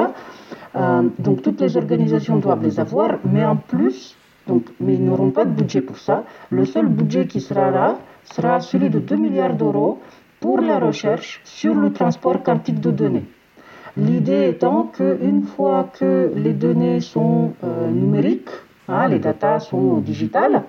donc 1.18 1.42
toutes 1.42 1.60
les 1.60 1.76
organisations 1.76 2.36
doivent 2.36 2.62
les 2.62 2.80
avoir, 2.80 3.18
mais 3.24 3.44
en 3.44 3.56
plus, 3.56 4.16
donc, 4.48 4.64
mais 4.80 4.94
ils 4.94 5.04
n'auront 5.04 5.30
pas 5.30 5.44
de 5.44 5.50
budget 5.50 5.80
pour 5.82 5.98
ça. 5.98 6.24
Le 6.50 6.64
seul 6.64 6.88
budget 6.88 7.26
qui 7.26 7.40
sera 7.40 7.70
là 7.70 7.98
sera 8.24 8.60
celui 8.60 8.90
de 8.90 8.98
2 8.98 9.16
milliards 9.16 9.54
d'euros 9.54 10.00
pour 10.40 10.60
la 10.60 10.80
recherche 10.80 11.40
sur 11.44 11.74
le 11.74 11.92
transport 11.92 12.42
quantique 12.42 12.80
de 12.80 12.90
données. 12.90 13.26
L'idée 13.96 14.48
étant 14.48 14.84
qu'une 14.84 15.42
fois 15.42 15.90
que 15.98 16.32
les 16.36 16.52
données 16.52 17.00
sont 17.00 17.52
euh, 17.64 17.90
numériques, 17.90 18.50
hein, 18.88 19.08
les 19.08 19.18
datas 19.18 19.60
sont 19.60 19.98
digitales, 19.98 20.62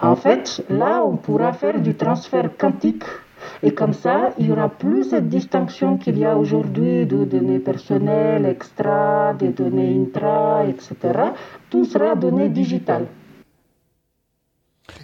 en 0.00 0.16
fait, 0.16 0.64
là, 0.68 1.02
on 1.04 1.16
pourra 1.16 1.52
faire 1.52 1.80
du 1.80 1.94
transfert 1.94 2.50
quantique 2.58 3.04
et 3.62 3.72
comme 3.72 3.94
ça, 3.94 4.34
il 4.38 4.46
y 4.46 4.52
aura 4.52 4.68
plus 4.68 5.10
cette 5.10 5.28
distinction 5.28 5.96
qu'il 5.96 6.18
y 6.18 6.24
a 6.24 6.36
aujourd'hui 6.36 7.06
de 7.06 7.24
données 7.24 7.58
personnelles, 7.58 8.44
extra, 8.44 9.34
des 9.34 9.48
données 9.48 9.98
intra, 9.98 10.64
etc. 10.66 11.30
Tout 11.70 11.84
sera 11.84 12.14
données 12.14 12.48
digitales. 12.48 13.06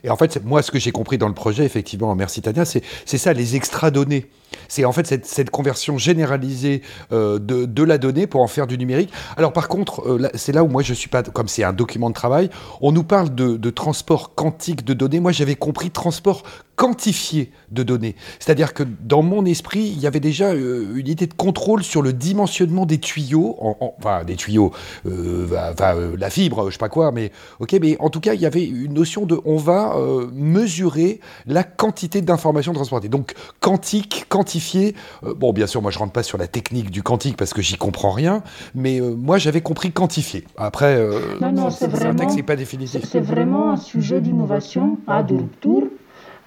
Et 0.05 0.11
en 0.11 0.17
fait, 0.17 0.45
moi, 0.45 0.63
ce 0.63 0.71
que 0.71 0.79
j'ai 0.79 0.93
compris 0.93 1.19
dans 1.19 1.29
le 1.29 1.35
projet, 1.35 1.65
effectivement, 1.65 2.15
merci 2.15 2.43
Tania, 2.43 2.65
c'est 2.65 2.83
ça, 3.07 3.33
les 3.33 3.57
extra 3.57 3.91
données. 3.91 4.27
C'est 4.69 4.85
en 4.85 4.93
fait 4.93 5.07
cette, 5.25 5.51
conversion 5.51 5.99
généralisée 5.99 6.83
euh, 7.13 7.39
de, 7.39 7.83
la 7.83 7.99
donnée 7.99 8.27
pour 8.27 8.41
en 8.41 8.47
faire 8.47 8.67
du 8.67 8.79
numérique. 8.79 9.13
Alors 9.37 9.53
par 9.53 9.69
contre, 9.69 10.07
euh, 10.07 10.29
c'est 10.35 10.53
là 10.53 10.63
où 10.63 10.69
moi 10.69 10.83
je 10.83 10.95
suis 10.95 11.09
pas, 11.09 11.23
comme 11.23 11.49
c'est 11.49 11.65
un 11.65 11.73
document 11.73 12.09
de 12.09 12.15
travail, 12.15 12.51
on 12.81 12.93
nous 12.93 13.05
parle 13.05 13.35
de, 13.35 13.71
transport 13.71 14.35
quantique 14.35 14.85
de 14.85 14.95
données. 14.95 15.21
Moi 15.21 15.33
j'avais 15.33 15.55
compris 15.55 15.91
transport 15.91 16.43
quantifiée 16.77 17.53
de 17.71 17.83
données. 17.83 18.17
C'est-à-dire 18.39 18.73
que 18.73 18.83
dans 18.83 19.23
mon 19.23 19.45
esprit, 19.45 19.93
il 19.95 20.01
y 20.01 20.07
avait 20.07 20.21
déjà 20.21 20.53
euh, 20.53 20.95
une 20.95 21.09
idée 21.09 21.27
de 21.27 21.35
contrôle 21.35 21.83
sur 21.83 22.01
le 22.01 22.13
dimensionnement 22.13 22.87
des 22.87 22.99
tuyaux, 22.99 23.57
enfin 23.61 24.25
des 24.25 24.37
tuyaux, 24.37 24.73
la 25.05 26.31
fibre, 26.31 26.67
je 26.71 26.73
sais 26.73 26.79
pas 26.79 26.89
quoi, 26.89 27.13
mais 27.13 27.33
ok, 27.59 27.77
mais 27.81 27.97
en 28.01 28.09
tout 28.09 28.21
cas, 28.21 28.33
il 28.35 28.41
y 28.41 28.47
avait 28.47 28.65
une 28.65 28.95
notion 28.95 29.27
de, 29.27 29.39
on 29.45 29.57
va 29.57 29.95
mesurer 30.33 31.21
la 31.47 31.65
quantité 31.65 32.23
d'informations 32.23 32.73
transportées. 32.73 33.09
Donc 33.09 33.35
quantique, 33.61 34.25
quantifié. 34.41 34.95
bon, 35.23 35.53
bien 35.53 35.67
sûr, 35.67 35.83
moi 35.83 35.91
je 35.91 35.99
rentre 35.99 36.13
pas 36.13 36.23
sur 36.23 36.39
la 36.39 36.47
technique 36.47 36.91
du 36.91 37.03
quantique 37.03 37.37
parce 37.37 37.53
que 37.53 37.63
j'y 37.63 37.77
comprends 37.77 38.11
rien, 38.11 38.43
mais 38.75 39.01
moi 39.01 39.39
j'avais 39.39 39.61
compris 39.61 39.93
quantifié. 39.93 40.45
Après, 40.57 40.99
non, 41.41 41.53
non, 41.53 41.71
c'est 41.71 41.89
vraiment, 41.89 42.27
pas 42.47 42.57
définitif. 42.57 43.05
C'est 43.05 43.21
vraiment 43.21 43.73
un 43.73 43.77
sujet 43.77 44.21
d'innovation, 44.21 44.99
à 45.07 45.23
de 45.23 45.35
rupture 45.35 45.85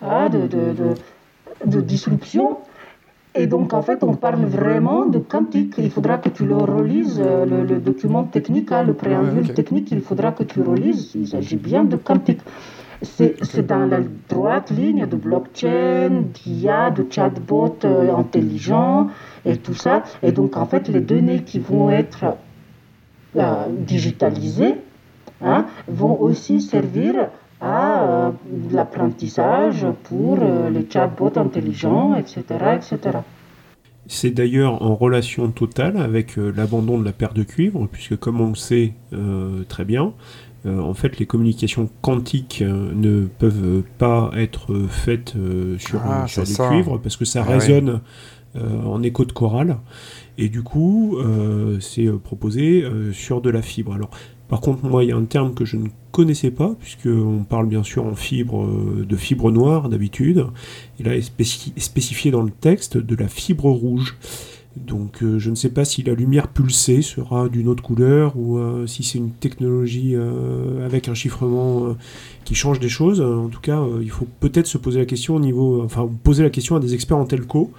Hein, 0.03 0.29
de, 0.29 0.47
de, 0.47 0.95
de, 1.65 1.81
disruption. 1.81 2.57
Et 3.35 3.47
donc, 3.47 3.73
en 3.73 3.81
fait, 3.81 4.03
on 4.03 4.15
parle 4.15 4.43
vraiment 4.43 5.05
de 5.05 5.17
quantique. 5.17 5.75
Il 5.77 5.89
faudra 5.89 6.17
que 6.17 6.27
tu 6.27 6.45
le 6.45 6.57
relises, 6.57 7.21
euh, 7.23 7.45
le, 7.45 7.79
document 7.79 8.25
technique, 8.25 8.71
hein, 8.73 8.83
le 8.83 8.93
préambule 8.93 9.53
technique, 9.53 9.91
il 9.91 10.01
faudra 10.01 10.33
que 10.33 10.43
tu 10.43 10.61
relises. 10.61 11.11
Il 11.15 11.27
s'agit 11.27 11.55
bien 11.55 11.85
de 11.85 11.95
quantique. 11.95 12.41
C'est 13.03 13.65
dans 13.67 13.85
la 13.85 13.99
droite 14.29 14.71
ligne 14.71 15.05
de 15.05 15.15
blockchain, 15.15 16.23
d'IA, 16.33 16.89
de 16.89 17.05
chatbot 17.09 17.77
euh, 17.83 18.15
intelligent 18.15 19.09
et 19.45 19.57
tout 19.57 19.73
ça. 19.73 20.03
Et 20.23 20.31
donc, 20.31 20.57
en 20.57 20.65
fait, 20.65 20.87
les 20.87 21.01
données 21.01 21.43
qui 21.43 21.59
vont 21.59 21.89
être 21.91 22.37
euh, 23.35 23.65
digitalisées 23.69 24.75
hein, 25.41 25.65
vont 25.87 26.19
aussi 26.19 26.61
servir 26.61 27.29
à 27.63 28.03
euh, 28.03 28.31
l'apprentissage 28.71 29.85
pour 30.03 30.39
euh, 30.41 30.69
les 30.69 30.85
chatbots 30.89 31.37
intelligents, 31.37 32.13
etc. 32.13 32.43
etc. 32.75 33.19
C'est 34.05 34.31
d'ailleurs 34.31 34.81
en 34.81 34.95
relation 34.95 35.49
totale 35.49 35.95
avec 35.95 36.37
euh, 36.37 36.51
l'abandon 36.55 36.99
de 36.99 37.05
la 37.05 37.13
paire 37.13 37.33
de 37.33 37.43
cuivre, 37.43 37.87
puisque 37.89 38.17
comme 38.17 38.41
on 38.41 38.49
le 38.49 38.55
sait 38.55 38.93
très 39.69 39.85
bien, 39.85 40.13
en 40.65 40.93
fait 40.93 41.19
les 41.19 41.25
communications 41.25 41.89
quantiques 42.01 42.61
ne 42.61 43.25
peuvent 43.25 43.83
pas 43.97 44.31
être 44.35 44.85
faites 44.89 45.33
sur, 45.77 46.01
ah, 46.05 46.25
sur 46.27 46.43
du 46.43 46.53
cuivre, 46.53 46.97
parce 46.97 47.17
que 47.17 47.25
ça 47.25 47.43
ah 47.45 47.51
résonne 47.51 48.01
en 48.55 49.01
écho 49.03 49.25
de 49.25 49.31
chorale, 49.31 49.77
et 50.37 50.47
du 50.47 50.63
coup 50.63 51.17
c'est 51.81 52.07
proposé 52.23 52.85
sur 53.11 53.41
de 53.41 53.49
la 53.49 53.61
fibre. 53.61 53.93
Alors 53.93 54.09
par 54.53 54.61
contre, 54.61 54.85
moi, 54.85 55.03
il 55.03 55.09
y 55.09 55.11
a 55.11 55.15
un 55.15 55.25
terme 55.25 55.55
que 55.55 55.65
je 55.65 55.77
ne 55.77 55.87
connaissais 56.11 56.51
pas, 56.51 56.75
puisqu'on 56.79 57.43
parle 57.43 57.65
bien 57.65 57.81
sûr 57.81 58.05
en 58.05 58.13
fibre, 58.13 58.65
euh, 58.65 59.03
de 59.03 59.15
fibre 59.15 59.51
noire 59.51 59.89
d'habitude. 59.89 60.45
Et 60.99 61.03
là, 61.03 61.15
est 61.15 61.23
spécifié 61.77 62.29
dans 62.29 62.43
le 62.43 62.51
texte 62.51 62.97
de 62.97 63.15
la 63.15 63.27
fibre 63.27 63.65
rouge. 63.71 64.15
Donc 64.75 65.21
euh, 65.21 65.37
je 65.37 65.49
ne 65.49 65.55
sais 65.55 65.69
pas 65.69 65.85
si 65.85 66.01
la 66.01 66.13
lumière 66.13 66.47
pulsée 66.47 67.01
sera 67.01 67.47
d'une 67.47 67.67
autre 67.67 67.83
couleur 67.83 68.33
ou 68.35 68.57
euh, 68.57 68.87
si 68.87 69.03
c'est 69.03 69.19
une 69.19 69.31
technologie 69.31 70.15
avec 70.83 71.07
un 71.07 71.13
chiffrement 71.13 71.95
qui 72.43 72.55
change 72.55 72.79
des 72.79 72.89
choses. 72.89 73.21
En 73.21 73.47
tout 73.47 73.61
cas, 73.61 73.81
il 74.01 74.09
faut 74.09 74.27
peut-être 74.39 74.67
se 74.67 74.77
poser 74.77 74.99
la 74.99 75.05
question 75.05 75.35
au 75.35 75.39
niveau, 75.39 75.83
enfin 75.83 76.09
poser 76.23 76.43
la 76.43 76.49
question 76.49 76.75
à 76.75 76.79
des 76.79 76.93
experts 76.93 77.17
en 77.17 77.25
telco. 77.25 77.71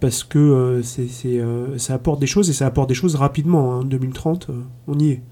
parce 0.00 0.24
que 0.24 0.80
c'est, 0.82 1.08
ça 1.76 1.94
apporte 1.94 2.20
des 2.20 2.26
choses 2.26 2.50
et 2.50 2.52
ça 2.52 2.66
apporte 2.66 2.88
des 2.88 2.94
choses 2.94 3.14
rapidement. 3.14 3.74
Hein, 3.74 3.84
2030, 3.84 4.50
on 4.88 4.98
y 4.98 5.10
est. 5.10 5.22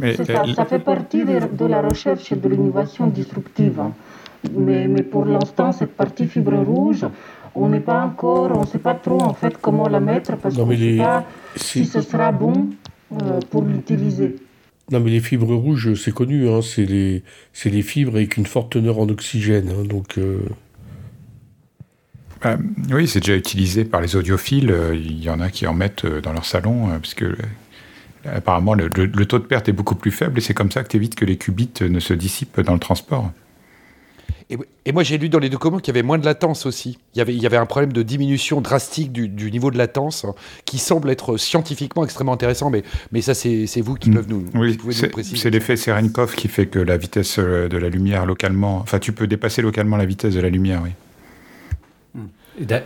Mais, 0.00 0.14
ça, 0.14 0.64
fait 0.64 0.78
partie 0.78 1.24
de, 1.24 1.66
la 1.66 1.82
recherche 1.82 2.32
et 2.32 2.36
de 2.36 2.48
l'innovation 2.48 3.06
disruptive. 3.06 3.82
Mais, 4.56 4.88
mais, 4.88 5.02
pour 5.02 5.26
l'instant, 5.26 5.72
cette 5.72 5.94
partie 5.94 6.26
fibre 6.26 6.56
rouge, 6.56 7.04
on 7.54 7.68
n'est 7.68 7.80
pas 7.80 8.02
encore, 8.02 8.50
on 8.56 8.62
ne 8.62 8.66
sait 8.66 8.78
pas 8.78 8.94
trop 8.94 9.20
en 9.20 9.34
fait 9.34 9.56
comment 9.60 9.88
la 9.88 10.00
mettre 10.00 10.36
parce 10.36 10.56
qu'on 10.56 10.66
ne 10.66 10.76
sait 10.76 10.96
pas 10.98 11.24
si... 11.56 11.84
ce 11.84 12.00
sera 12.00 12.32
bon 12.32 12.70
euh, 13.12 13.40
pour 13.50 13.62
l'utiliser. 13.62 14.36
Non, 14.90 15.00
mais 15.00 15.10
les 15.10 15.20
fibres 15.20 15.54
rouges, 15.54 15.94
c'est 15.94 16.12
connu, 16.12 16.48
hein, 16.48 16.60
c'est 16.62 16.84
les, 16.84 17.22
les, 17.64 17.82
fibres 17.82 18.16
avec 18.16 18.36
une 18.36 18.46
forte 18.46 18.72
teneur 18.72 18.98
en 18.98 19.08
oxygène. 19.08 19.68
Hein, 19.68 19.84
donc. 19.84 20.18
Euh, 20.18 20.40
bah, 22.42 22.56
oui, 22.90 23.06
c'est 23.06 23.20
déjà 23.20 23.36
utilisé 23.36 23.84
par 23.84 24.00
les 24.00 24.16
audiophiles. 24.16 24.74
Il 24.94 25.22
y 25.22 25.30
en 25.30 25.40
a 25.40 25.50
qui 25.50 25.66
en 25.66 25.74
mettent 25.74 26.06
euh, 26.06 26.20
dans 26.20 26.32
leur 26.32 26.44
salon, 26.44 26.88
parce 26.88 27.14
que 27.14 27.36
Apparemment, 28.26 28.74
le, 28.74 28.90
taux 29.26 29.38
de 29.38 29.44
perte 29.44 29.68
est 29.68 29.72
beaucoup 29.72 29.94
plus 29.94 30.10
faible 30.10 30.38
et 30.38 30.40
c'est 30.42 30.52
comme 30.52 30.70
ça 30.70 30.82
que 30.82 30.88
tu 30.88 30.96
évites 30.96 31.14
que 31.14 31.24
les 31.24 31.38
qubits 31.38 31.70
ne 31.80 32.00
se 32.00 32.12
dissipent 32.12 32.60
dans 32.60 32.74
le 32.74 32.78
transport. 32.78 33.30
Et, 34.84 34.92
moi, 34.92 35.02
j'ai 35.02 35.16
lu 35.16 35.28
dans 35.28 35.38
les 35.38 35.48
documents 35.48 35.78
qu'il 35.78 35.94
y 35.94 35.96
avait 35.96 36.06
moins 36.06 36.18
de 36.18 36.24
latence 36.24 36.66
aussi. 36.66 36.98
Il 37.14 37.18
y 37.18 37.20
avait, 37.20 37.34
il 37.34 37.42
y 37.42 37.46
avait 37.46 37.56
un 37.56 37.66
problème 37.66 37.92
de 37.92 38.02
diminution 38.02 38.60
drastique 38.60 39.12
du, 39.12 39.50
niveau 39.50 39.70
de 39.70 39.78
latence 39.78 40.24
hein, 40.24 40.34
qui 40.64 40.78
semble 40.78 41.08
être 41.10 41.36
scientifiquement 41.36 42.04
extrêmement 42.04 42.32
intéressant, 42.32 42.70
mais, 42.70 42.82
mais 43.12 43.20
ça, 43.20 43.34
c'est 43.34 43.80
vous 43.80 43.94
qui 43.94 44.10
mm. 44.10 44.14
peuvent 44.14 44.28
nous, 44.28 44.44
oui, 44.54 44.78
C'est 45.34 45.50
l'effet 45.50 45.76
Serenkov 45.76 46.34
qui 46.34 46.48
fait 46.48 46.66
que 46.66 46.78
la 46.78 46.96
vitesse 46.96 47.38
euh, 47.38 47.68
de 47.68 47.78
la 47.78 47.88
lumière 47.88 48.26
localement. 48.26 48.78
Enfin, 48.78 48.98
tu 48.98 49.12
peux 49.12 49.26
dépasser 49.26 49.62
localement 49.62 49.96
la 49.96 50.06
vitesse 50.06 50.34
de 50.34 50.40
la 50.40 50.50
lumière, 50.50 50.82
oui. 50.82 50.90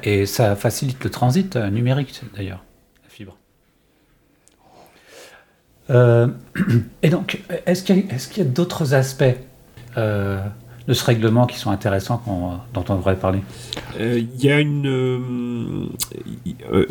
Et 0.04 0.26
ça 0.26 0.54
facilite 0.54 1.02
le 1.02 1.10
transit 1.10 1.56
euh, 1.56 1.68
numérique, 1.70 2.20
d'ailleurs. 2.36 2.62
Euh, 5.90 6.28
et 7.02 7.10
donc, 7.10 7.40
est-ce 7.66 7.82
qu'il 7.82 8.06
y 8.38 8.40
a, 8.40 8.44
d'autres 8.44 8.94
aspects 8.94 9.24
euh, 9.96 10.40
de 10.86 10.92
ce 10.92 11.04
règlement 11.04 11.46
qui 11.46 11.58
sont 11.58 11.70
intéressants 11.70 12.22
dont 12.74 12.84
on 12.88 12.96
devrait 12.96 13.18
parler 13.18 13.40
euh, 13.98 14.18
Il 14.18 14.44
y 14.44 14.50
a 14.50 14.60
une. 14.60 15.88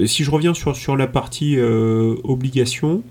si 0.05 0.23
je 0.23 0.31
reviens 0.31 0.53
sur, 0.53 0.75
sur 0.75 0.97
la 0.97 1.07
partie 1.07 1.57
obligation, 1.59 3.03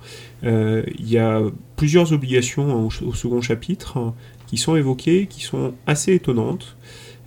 il 0.42 1.08
y 1.08 1.18
a 1.18 1.40
plusieurs 1.76 2.12
obligations 2.12 2.86
au, 2.86 2.90
second 2.90 3.40
chapitre 3.40 3.96
hein, 3.96 4.14
qui 4.46 4.56
sont 4.56 4.76
évoquées, 4.76 5.26
qui 5.26 5.42
sont 5.42 5.72
assez 5.86 6.14
étonnantes. 6.14 6.76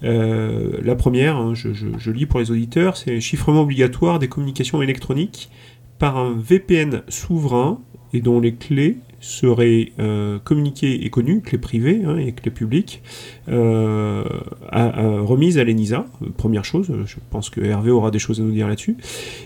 la 0.02 0.96
première, 0.96 1.38
hein, 1.38 1.54
je, 1.54 1.70
je, 1.74 2.12
lis 2.12 2.26
pour 2.26 2.39
les 2.39 2.52
auditeurs, 2.52 2.98
c'est 2.98 3.22
chiffrement 3.22 3.62
obligatoire 3.62 4.20
des 4.20 4.28
communications 4.28 4.82
électroniques 4.82 5.50
par 5.98 6.18
un 6.18 6.34
VPN 6.38 7.04
souverain 7.08 7.80
et 8.13 8.22
dont 8.22 8.39
les 8.39 8.56
clés 8.56 8.98
seraient 9.25 9.91
euh, 9.99 10.38
communiquées 10.38 11.03
et 11.03 11.09
connues, 11.09 11.41
clés 11.41 11.57
privées 11.57 12.03
hein, 12.05 12.17
et 12.17 12.31
clés 12.31 12.51
publiques, 12.51 13.01
euh, 13.49 14.23
remises 14.71 15.57
à 15.57 15.63
l'ENISA. 15.63 16.05
Première 16.38 16.63
chose, 16.63 16.93
je 17.05 17.15
pense 17.31 17.49
que 17.49 17.59
Hervé 17.61 17.89
aura 17.89 18.11
des 18.11 18.19
choses 18.19 18.39
à 18.39 18.43
nous 18.43 18.51
dire 18.51 18.67
là-dessus. 18.67 18.97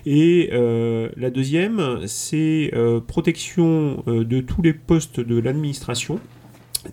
Et 0.06 0.50
euh, 0.52 1.10
la 1.16 1.30
deuxième, 1.30 2.00
c'est 2.08 2.72
protection 3.08 4.04
de 4.06 4.42
tous 4.42 4.62
les 4.62 4.74
postes 4.74 5.22
de 5.22 5.40
l'administration 5.40 6.20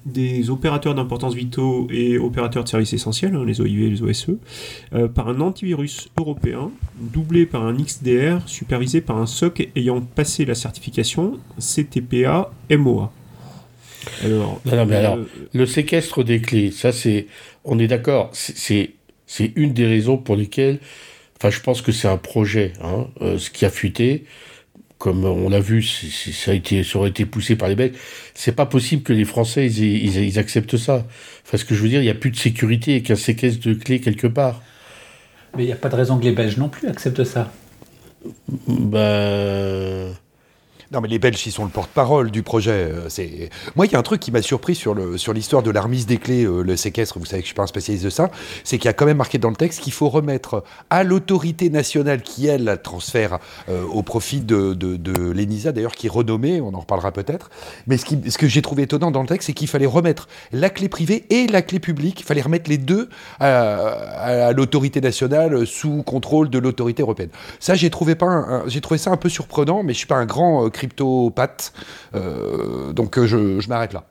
des 0.05 0.51
opérateurs 0.51 0.95
d'importance 0.95 1.35
vitaux 1.35 1.87
et 1.91 2.19
opérateurs 2.19 2.65
de 2.65 2.69
services 2.69 2.93
essentiels, 2.93 3.35
hein, 3.35 3.45
les 3.45 3.61
OIV 3.61 3.83
et 3.83 3.91
les 3.91 4.03
OSE, 4.03 4.37
euh, 4.95 5.09
par 5.09 5.29
un 5.29 5.41
antivirus 5.41 6.09
européen, 6.19 6.71
doublé 6.99 7.47
par 7.47 7.65
un 7.65 7.75
XDR, 7.75 8.41
supervisé 8.47 9.01
par 9.01 9.19
un 9.19 9.27
SOC 9.27 9.69
ayant 9.77 10.01
passé 10.01 10.45
la 10.45 10.55
certification 10.55 11.39
CTPA-MOA. 11.59 13.13
Alors, 14.25 14.61
alors, 14.71 15.17
euh, 15.17 15.25
le 15.53 15.67
séquestre 15.67 16.23
des 16.23 16.41
clés, 16.41 16.71
ça 16.71 16.93
c'est, 16.93 17.27
on 17.65 17.79
est 17.79 17.89
d'accord, 17.89 18.31
c'est, 18.33 18.93
c'est 19.27 19.53
une 19.57 19.73
des 19.73 19.87
raisons 19.87 20.17
pour 20.17 20.37
lesquelles, 20.37 20.79
enfin 21.37 21.51
je 21.51 21.61
pense 21.61 21.83
que 21.83 21.91
c'est 21.91 22.09
un 22.09 22.17
projet, 22.17 22.73
hein, 22.83 23.09
euh, 23.21 23.39
ce 23.39 23.51
qui 23.51 23.65
a 23.65 23.71
fuité, 23.71 24.25
comme 24.99 25.25
on 25.25 25.49
l'a 25.49 25.61
vu, 25.61 25.83
ça, 25.83 26.51
a 26.51 26.55
été, 26.55 26.83
ça 26.83 26.99
aurait 26.99 27.11
été 27.11 27.27
poussé 27.27 27.57
par 27.57 27.69
les 27.69 27.75
Belges. 27.75 27.95
C'est 28.35 28.55
pas 28.55 28.67
possible 28.67 29.03
que 29.03 29.13
les 29.13 29.25
Français 29.25 29.67
ils, 29.67 30.39
acceptent 30.39 30.77
ça. 30.77 31.07
Enfin, 31.45 31.59
ce 31.59 31.65
que 31.65 31.75
je 31.75 31.83
veux 31.83 31.89
dire, 31.89 32.01
il 32.01 32.05
n'y 32.05 32.11
a 32.11 32.15
plus 32.15 32.31
de 32.31 32.37
sécurité 32.37 32.97
et 32.97 33.03
qu'un 33.03 33.17
séquestre 33.17 33.67
de 33.67 33.75
clés 33.75 34.01
quelque 34.01 34.27
part. 34.27 34.63
Mais 35.57 35.65
il 35.65 35.67
n'y 35.67 35.73
a 35.73 35.77
pas 35.77 35.89
de 35.89 35.97
raison 35.97 36.19
que 36.19 36.25
les 36.25 36.33
Belges 36.33 36.57
non 36.57 36.69
plus 36.69 36.89
acceptent 36.89 37.25
ça. 37.25 37.53
Ben. 38.69 40.15
Non, 40.93 41.01
mais 41.01 41.09
les 41.09 41.19
Belges, 41.19 41.45
ils 41.47 41.53
sont 41.53 41.65
le 41.65 41.71
porte-parole 41.71 42.31
du 42.31 42.45
projet. 42.45 42.91
Euh, 42.93 43.09
moi, 43.75 43.87
il 43.87 43.93
y 43.93 43.97
a 43.97 43.99
un 43.99 44.05
truc 44.05 44.21
qui 44.21 44.31
m'a 44.31 44.41
surpris 44.41 44.77
sur 44.77 44.95
l'histoire 44.95 45.63
de 45.65 45.71
la 45.71 45.81
remise 45.81 46.07
des 46.07 46.19
clés, 46.19 46.45
euh, 46.45 46.63
le 46.63 46.77
séquestre. 46.77 47.19
Vous 47.19 47.27
savez 47.27 47.43
que 47.43 47.47
je 47.47 47.49
suis 47.49 47.55
pas 47.57 47.65
un 47.65 47.67
spécialiste 47.67 48.05
de 48.05 48.11
ça. 48.11 48.31
C'est 48.63 48.79
qu'il 48.79 48.87
y 48.87 48.89
a 48.89 48.93
quand 48.93 49.07
même 49.07 49.17
marqué 49.17 49.39
dans 49.39 49.51
le 49.51 49.57
texte 49.57 49.81
qu'il 49.81 49.93
faut 49.93 50.09
remettre 50.09 50.63
à 50.89 51.03
l'autorité 51.03 51.71
nationale 51.71 52.23
qui 52.23 52.47
elle 52.47 52.79
transfère 52.85 53.41
euh, 53.69 53.85
au 53.85 54.03
profit 54.03 54.41
de, 54.41 54.77
l'ENISA, 55.33 55.73
d'ailleurs 55.73 55.95
qui 55.95 56.07
est 56.07 56.11
renommée. 56.11 56.61
On 56.61 56.73
en 56.73 56.81
reparlera 56.81 57.11
peut-être. 57.11 57.51
Mais 57.89 57.97
ce, 57.97 58.39
que 58.39 58.47
j'ai 58.47 58.63
trouvé 58.63 58.85
étonnant 58.85 59.11
dans 59.11 59.23
le 59.23 59.29
texte, 59.29 59.49
c'est 59.49 59.55
qu'il 59.55 59.69
fallait 59.69 59.87
remettre 59.87 60.29
la 60.53 60.71
clé 60.71 60.89
privée 60.89 61.25
et 61.31 61.49
la 61.49 61.63
clé 61.63 61.81
publique. 61.81 62.21
Il 62.21 62.27
fallait 62.27 62.43
remettre 62.43 62.71
les 62.71 62.79
deux 62.79 63.09
à, 63.41 64.53
l'autorité 64.53 65.01
nationale 65.01 65.67
sous 65.67 66.05
contrôle 66.05 66.49
de 66.49 66.59
l'autorité 66.61 67.03
européenne. 67.03 67.31
Ça, 67.59 67.75
j'ai 67.75 67.91
trouvé 67.91 68.15
trouvé 68.15 68.99
ça 68.99 69.11
un 69.11 69.17
peu 69.17 69.29
surprenant, 69.29 69.83
mais 69.83 69.93
je 69.93 69.99
suis 69.99 70.07
pas 70.07 70.17
un 70.17 70.27
grand 70.27 70.71
crypto-pâte. 70.77 71.73
Euh, 72.15 72.93
donc 72.93 73.19
euh, 73.19 73.27
je, 73.27 73.69
m'arrête 73.69 73.93
là. 73.93 74.07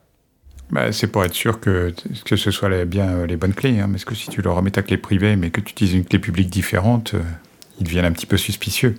bah, 0.72 0.92
C'est 0.92 1.08
pour 1.08 1.24
être 1.24 1.34
sûr 1.34 1.60
que, 1.60 1.94
que 2.26 2.36
ce 2.36 2.52
soit 2.52 2.86
bien 2.86 3.26
les 3.26 3.38
bonnes 3.38 3.54
clés. 3.54 3.80
Hein, 3.80 3.90
parce 3.90 4.06
que 4.06 4.16
si 4.16 4.30
tu 4.30 4.42
leur 4.42 4.56
remets 4.56 4.72
ta 4.72 4.82
clé 4.82 4.98
privée, 4.98 5.36
mais 5.36 5.50
que 5.50 5.62
tu 5.62 5.72
utilises 5.72 5.94
une 5.94 6.06
clé 6.06 6.20
publique 6.20 6.50
différente, 6.50 7.16
ils 7.80 7.86
deviennent 7.86 8.06
un 8.06 8.12
petit 8.12 8.28
peu 8.28 8.38
suspicieux. 8.38 8.96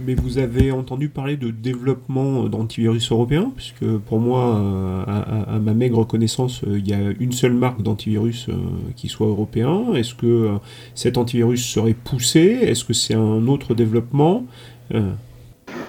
Mais 0.00 0.14
vous 0.14 0.38
avez 0.38 0.70
entendu 0.70 1.08
parler 1.08 1.36
de 1.36 1.50
développement 1.50 2.44
d'antivirus 2.44 3.10
européen, 3.10 3.52
puisque 3.56 3.84
pour 3.84 4.20
moi, 4.20 4.56
euh, 4.56 5.04
à, 5.06 5.58
ma 5.58 5.74
maigre 5.74 6.04
connaissance, 6.04 6.62
euh, 6.64 6.78
il 6.78 6.88
y 6.88 6.94
a 6.94 7.00
une 7.18 7.32
seule 7.32 7.52
marque 7.52 7.82
d'antivirus 7.82 8.48
euh, 8.48 8.54
qui 8.94 9.08
soit 9.08 9.26
européen. 9.26 9.94
Est-ce 9.94 10.14
que 10.14 10.50
cet 10.94 11.18
antivirus 11.18 11.64
serait 11.64 11.94
poussé? 11.94 12.40
Est-ce 12.40 12.84
que 12.84 12.92
c'est 12.92 13.14
un 13.14 13.48
autre 13.48 13.74
développement? 13.74 14.44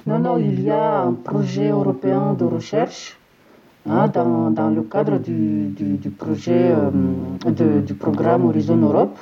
Non, 0.10 0.20
non, 0.20 0.38
il 0.40 0.60
y 0.62 0.72
a 0.72 1.02
un 1.04 1.14
projet 1.14 1.70
européen 1.70 2.34
de 2.34 2.44
recherche 2.46 3.18
hein, 3.88 4.08
dans, 4.08 4.50
dans, 4.52 4.70
le 4.70 4.82
cadre 4.82 5.18
du, 5.20 5.68
du, 5.70 6.10
projet 6.10 6.74
du 7.46 7.94
programme 7.94 8.46
Horizon 8.46 8.78
Europe. 8.78 9.18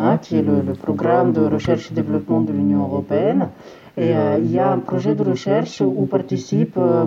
Hein, 0.00 0.18
qui 0.22 0.36
est 0.36 0.42
le, 0.42 0.60
le, 0.62 0.74
programme 0.74 1.32
de 1.32 1.40
recherche 1.40 1.90
et 1.90 1.94
développement 1.94 2.40
de 2.40 2.52
l'Union 2.52 2.82
européenne. 2.84 3.48
Et 3.96 4.14
euh, 4.16 4.38
il 4.38 4.52
y 4.52 4.60
a 4.60 4.70
un 4.70 4.78
projet 4.78 5.16
de 5.16 5.24
recherche 5.24 5.80
où 5.80 6.06
participent 6.06 6.76
euh, 6.78 7.06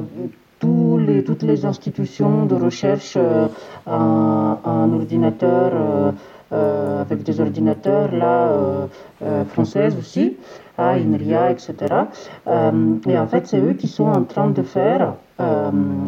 tous 0.59 0.97
les, 0.97 1.23
toutes 1.23 1.43
les 1.43 1.65
institutions 1.65 2.45
de 2.45 2.55
recherche 2.55 3.13
euh, 3.15 3.47
en, 3.85 4.91
ordinateur, 4.93 6.13
avec 6.51 7.23
des 7.23 7.39
ordinateurs 7.39 8.11
là, 8.13 8.51
françaises 9.53 9.95
aussi, 9.97 10.35
INRIA, 10.89 11.51
etc. 11.51 11.75
et 13.07 13.17
en 13.17 13.27
fait, 13.27 13.47
c'est 13.47 13.59
eux 13.59 13.73
qui 13.73 13.87
sont 13.87 14.07
en 14.07 14.23
train 14.23 14.49
de 14.49 14.61
faire, 14.61 15.13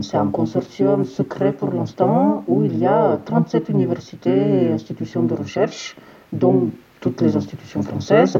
c'est 0.02 0.18
un 0.18 0.28
consortium 0.28 1.06
secret 1.06 1.52
pour 1.54 1.72
l'instant, 1.74 2.44
où 2.48 2.64
il 2.64 2.78
y 2.78 2.86
a 2.86 3.18
37 3.26 3.70
universités 3.70 4.66
et 4.66 4.72
institutions 4.72 5.24
de 5.24 5.34
recherche, 5.34 5.96
dont 6.32 6.70
toutes 7.04 7.22
les 7.22 7.36
institutions 7.36 7.84
françaises, 7.84 8.40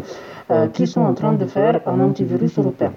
euh, 0.50 0.68
qui 0.68 0.88
sont 0.88 1.02
en 1.02 1.14
train 1.14 1.34
de 1.34 1.46
faire 1.46 1.82
un 1.86 2.00
antivirus 2.00 2.58
européen. 2.58 2.94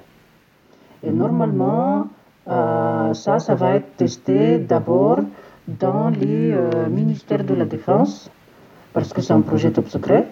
Et 1.02 1.10
normalement, 1.10 2.08
euh, 2.48 3.12
ça, 3.14 3.38
ça 3.40 3.54
va 3.54 3.74
être 3.74 3.96
testé 3.96 4.58
d'abord 4.58 5.20
dans 5.66 6.08
les 6.10 6.52
euh, 6.52 6.88
ministères 6.88 7.44
de 7.44 7.54
la 7.54 7.64
Défense, 7.64 8.30
parce 8.92 9.12
que 9.12 9.20
c'est 9.20 9.32
un 9.32 9.40
projet 9.40 9.70
top 9.72 9.88
secret, 9.88 10.26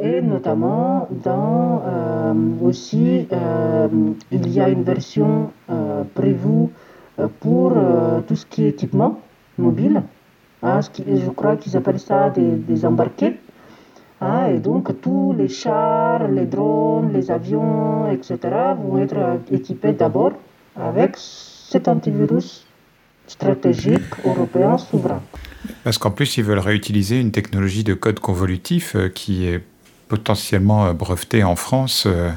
et 0.00 0.22
notamment 0.22 1.08
dans 1.10 1.82
aussi, 2.62 3.26
il 4.30 4.48
y 4.52 4.60
a 4.60 4.68
une 4.68 4.82
version 4.82 5.50
prévue 6.14 6.68
pour 7.40 7.72
tout 8.26 8.36
ce 8.36 8.46
qui 8.46 8.64
est 8.64 8.70
équipement 8.70 9.18
mobile, 9.58 10.02
hein, 10.62 10.82
ce 10.82 10.90
qui, 10.90 11.04
je 11.20 11.30
crois 11.30 11.56
qu'ils 11.56 11.76
appellent 11.76 12.00
ça 12.00 12.30
des, 12.30 12.52
des 12.52 12.86
embarqués. 12.86 13.38
Ah, 14.20 14.50
et 14.50 14.58
donc 14.58 15.00
tous 15.00 15.34
les 15.36 15.48
chars, 15.48 16.28
les 16.28 16.46
drones, 16.46 17.12
les 17.12 17.30
avions, 17.30 18.10
etc. 18.12 18.38
vont 18.78 18.98
être 18.98 19.40
équipés 19.50 19.92
d'abord 19.92 20.32
avec 20.76 21.16
cet 21.16 21.88
antivirus 21.88 22.64
stratégique 23.26 24.02
européen 24.24 24.78
souverain. 24.78 25.22
Parce 25.84 25.98
qu'en 25.98 26.10
plus, 26.10 26.36
ils 26.36 26.44
veulent 26.44 26.58
réutiliser 26.58 27.20
une 27.20 27.32
technologie 27.32 27.84
de 27.84 27.94
code 27.94 28.20
convolutif 28.20 28.96
euh, 28.96 29.08
qui 29.08 29.46
est 29.46 29.62
potentiellement 30.08 30.86
euh, 30.86 30.92
brevetée 30.92 31.44
en 31.44 31.56
France. 31.56 32.04
Euh, 32.06 32.30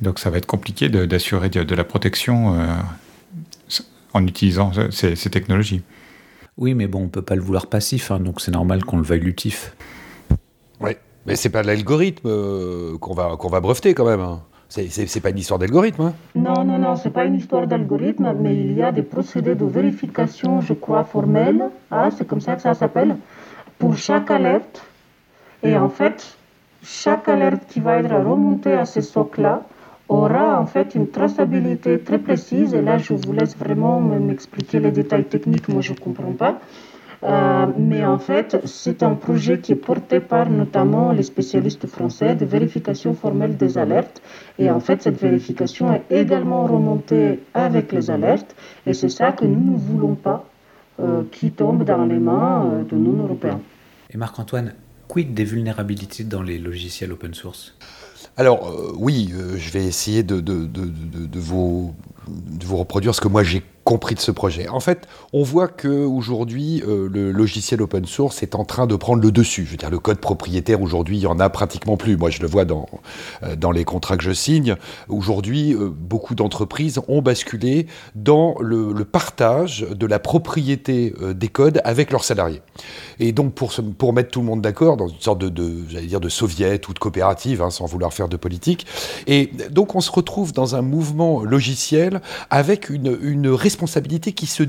donc 0.00 0.18
ça 0.18 0.30
va 0.30 0.38
être 0.38 0.46
compliqué 0.46 0.88
d'assurer 0.88 1.50
de, 1.50 1.74
la 1.74 1.84
protection 1.84 2.56
en 4.14 4.26
utilisant 4.26 4.72
ces, 4.90 5.14
technologies. 5.14 5.82
Oui, 6.56 6.74
mais 6.74 6.86
bon, 6.86 7.00
on 7.00 7.04
ne 7.04 7.08
peut 7.08 7.22
pas 7.22 7.34
le 7.34 7.42
vouloir 7.42 7.66
passif, 7.66 8.10
hein, 8.10 8.20
donc 8.20 8.40
c'est 8.40 8.50
normal 8.50 8.84
qu'on 8.84 8.96
le 8.96 9.02
veuille 9.02 9.20
lutif. 9.20 9.74
Oui, 10.80 10.92
mais 11.26 11.36
c'est 11.36 11.50
pas 11.50 11.62
l'algorithme 11.62 12.28
euh, 12.28 12.98
qu'on 12.98 13.14
va, 13.14 13.36
qu'on 13.38 13.48
va 13.48 13.60
breveter 13.60 13.94
quand 13.94 14.06
même. 14.06 14.20
Hein. 14.20 14.42
C'est 14.70 15.20
pas 15.20 15.30
une 15.30 15.38
histoire 15.38 15.58
d'algorithme. 15.58 16.02
Hein. 16.02 16.14
Non, 16.36 16.64
non, 16.64 16.78
non, 16.78 16.94
c'est 16.94 17.10
pas 17.10 17.24
une 17.24 17.34
histoire 17.34 17.66
d'algorithme, 17.66 18.32
mais 18.38 18.54
il 18.54 18.72
y 18.72 18.82
a 18.82 18.92
des 18.92 19.02
procédés 19.02 19.56
de 19.56 19.64
vérification, 19.64 20.60
je 20.60 20.74
crois, 20.74 21.02
formels. 21.02 21.70
Ah, 21.90 22.08
c'est 22.16 22.24
comme 22.24 22.40
ça 22.40 22.54
que 22.54 22.62
ça 22.62 22.74
s'appelle. 22.74 23.16
Pour 23.80 23.96
chaque 23.96 24.30
alerte. 24.30 24.82
Et 25.64 25.76
en 25.76 25.88
fait, 25.88 26.36
chaque 26.84 27.28
alerte 27.28 27.62
qui 27.68 27.80
va 27.80 27.98
être 27.98 28.14
remontée 28.14 28.72
à 28.74 28.84
ce 28.84 29.00
socle-là 29.00 29.64
aura 30.08 30.60
en 30.60 30.66
fait 30.66 30.94
une 30.94 31.08
traçabilité 31.08 31.98
très 31.98 32.18
précise. 32.18 32.72
Et 32.72 32.80
là, 32.80 32.96
je 32.96 33.12
vous 33.12 33.32
laisse 33.32 33.56
vraiment 33.56 34.00
m'expliquer 34.00 34.78
les 34.78 34.92
détails 34.92 35.24
techniques, 35.24 35.68
moi 35.68 35.82
je 35.82 35.92
ne 35.92 35.98
comprends 35.98 36.32
pas. 36.32 36.60
Euh, 37.22 37.66
mais 37.76 38.04
en 38.04 38.18
fait, 38.18 38.60
c'est 38.64 39.02
un 39.02 39.14
projet 39.14 39.60
qui 39.60 39.72
est 39.72 39.76
porté 39.76 40.20
par 40.20 40.48
notamment 40.48 41.12
les 41.12 41.22
spécialistes 41.22 41.86
français 41.86 42.34
de 42.34 42.46
vérification 42.46 43.14
formelle 43.14 43.56
des 43.56 43.76
alertes. 43.76 44.22
Et 44.58 44.70
en 44.70 44.80
fait, 44.80 45.02
cette 45.02 45.20
vérification 45.20 45.92
est 45.92 46.04
également 46.10 46.64
remontée 46.64 47.40
avec 47.52 47.92
les 47.92 48.10
alertes. 48.10 48.56
Et 48.86 48.94
c'est 48.94 49.10
ça 49.10 49.32
que 49.32 49.44
nous 49.44 49.72
ne 49.72 49.76
voulons 49.76 50.14
pas 50.14 50.48
euh, 50.98 51.22
qui 51.30 51.50
tombe 51.50 51.84
dans 51.84 52.06
les 52.06 52.18
mains 52.18 52.66
euh, 52.72 52.84
de 52.84 52.96
non-européens. 52.96 53.60
Et 54.08 54.16
Marc-Antoine, 54.16 54.74
quid 55.06 55.34
des 55.34 55.44
vulnérabilités 55.44 56.24
dans 56.24 56.42
les 56.42 56.58
logiciels 56.58 57.12
open 57.12 57.34
source? 57.34 57.76
Alors 58.36 58.72
oui, 58.96 59.34
je 59.56 59.70
vais 59.70 59.84
essayer 59.84 60.22
de, 60.22 60.40
de, 60.40 60.64
de, 60.64 60.86
de, 60.86 61.38
vous, 61.38 61.94
de 62.30 62.64
vous 62.64 62.76
reproduire 62.76 63.14
ce 63.14 63.20
que 63.20 63.28
moi 63.28 63.42
j'ai 63.42 63.62
compris 63.84 64.14
de 64.14 64.20
ce 64.20 64.30
projet. 64.30 64.68
En 64.68 64.80
fait, 64.80 65.08
on 65.32 65.42
voit 65.42 65.68
qu'aujourd'hui, 65.68 66.82
euh, 66.86 67.08
le 67.10 67.32
logiciel 67.32 67.82
open 67.82 68.04
source 68.04 68.42
est 68.42 68.54
en 68.54 68.64
train 68.64 68.86
de 68.86 68.94
prendre 68.94 69.22
le 69.22 69.32
dessus. 69.32 69.64
Je 69.64 69.72
veux 69.72 69.76
dire, 69.76 69.90
le 69.90 69.98
code 69.98 70.18
propriétaire, 70.18 70.82
aujourd'hui, 70.82 71.16
il 71.16 71.20
n'y 71.20 71.26
en 71.26 71.40
a 71.40 71.48
pratiquement 71.48 71.96
plus. 71.96 72.16
Moi, 72.16 72.30
je 72.30 72.40
le 72.40 72.46
vois 72.46 72.64
dans, 72.64 72.86
euh, 73.42 73.56
dans 73.56 73.72
les 73.72 73.84
contrats 73.84 74.16
que 74.16 74.22
je 74.22 74.32
signe. 74.32 74.76
Aujourd'hui, 75.08 75.74
euh, 75.74 75.90
beaucoup 75.90 76.34
d'entreprises 76.34 77.00
ont 77.08 77.22
basculé 77.22 77.86
dans 78.14 78.54
le, 78.60 78.94
partage 79.04 79.86
de 79.90 80.06
la 80.06 80.18
propriété 80.18 81.12
des 81.34 81.48
codes 81.48 81.80
avec 81.84 82.12
leurs 82.12 82.22
salariés. 82.22 82.60
Et 83.18 83.32
donc, 83.32 83.54
pour, 83.54 83.72
pour 83.98 84.12
mettre 84.12 84.30
tout 84.30 84.40
le 84.40 84.46
monde 84.46 84.60
d'accord, 84.60 84.96
dans 84.96 85.08
une 85.08 85.20
sorte 85.20 85.38
de, 85.38 85.48
de 85.48 85.88
j'allais 85.88 86.06
dire, 86.06 86.20
de 86.20 86.28
soviet 86.28 86.80
ou 86.88 86.92
de 86.92 86.98
coopérative, 86.98 87.62
hein, 87.62 87.70
sans 87.70 87.86
vouloir 87.86 88.12
faire 88.12 88.28
de 88.28 88.36
politique. 88.36 88.86
Et 89.26 89.50
donc, 89.70 89.96
on 89.96 90.00
se 90.00 90.12
retrouve 90.12 90.52
dans 90.52 90.76
un 90.76 90.82
mouvement 90.82 91.42
logiciel 91.42 92.19
avec 92.50 92.90
une, 92.90 93.18
une 93.22 93.48
responsabilité 93.48 94.32
qui 94.32 94.46
se, 94.46 94.64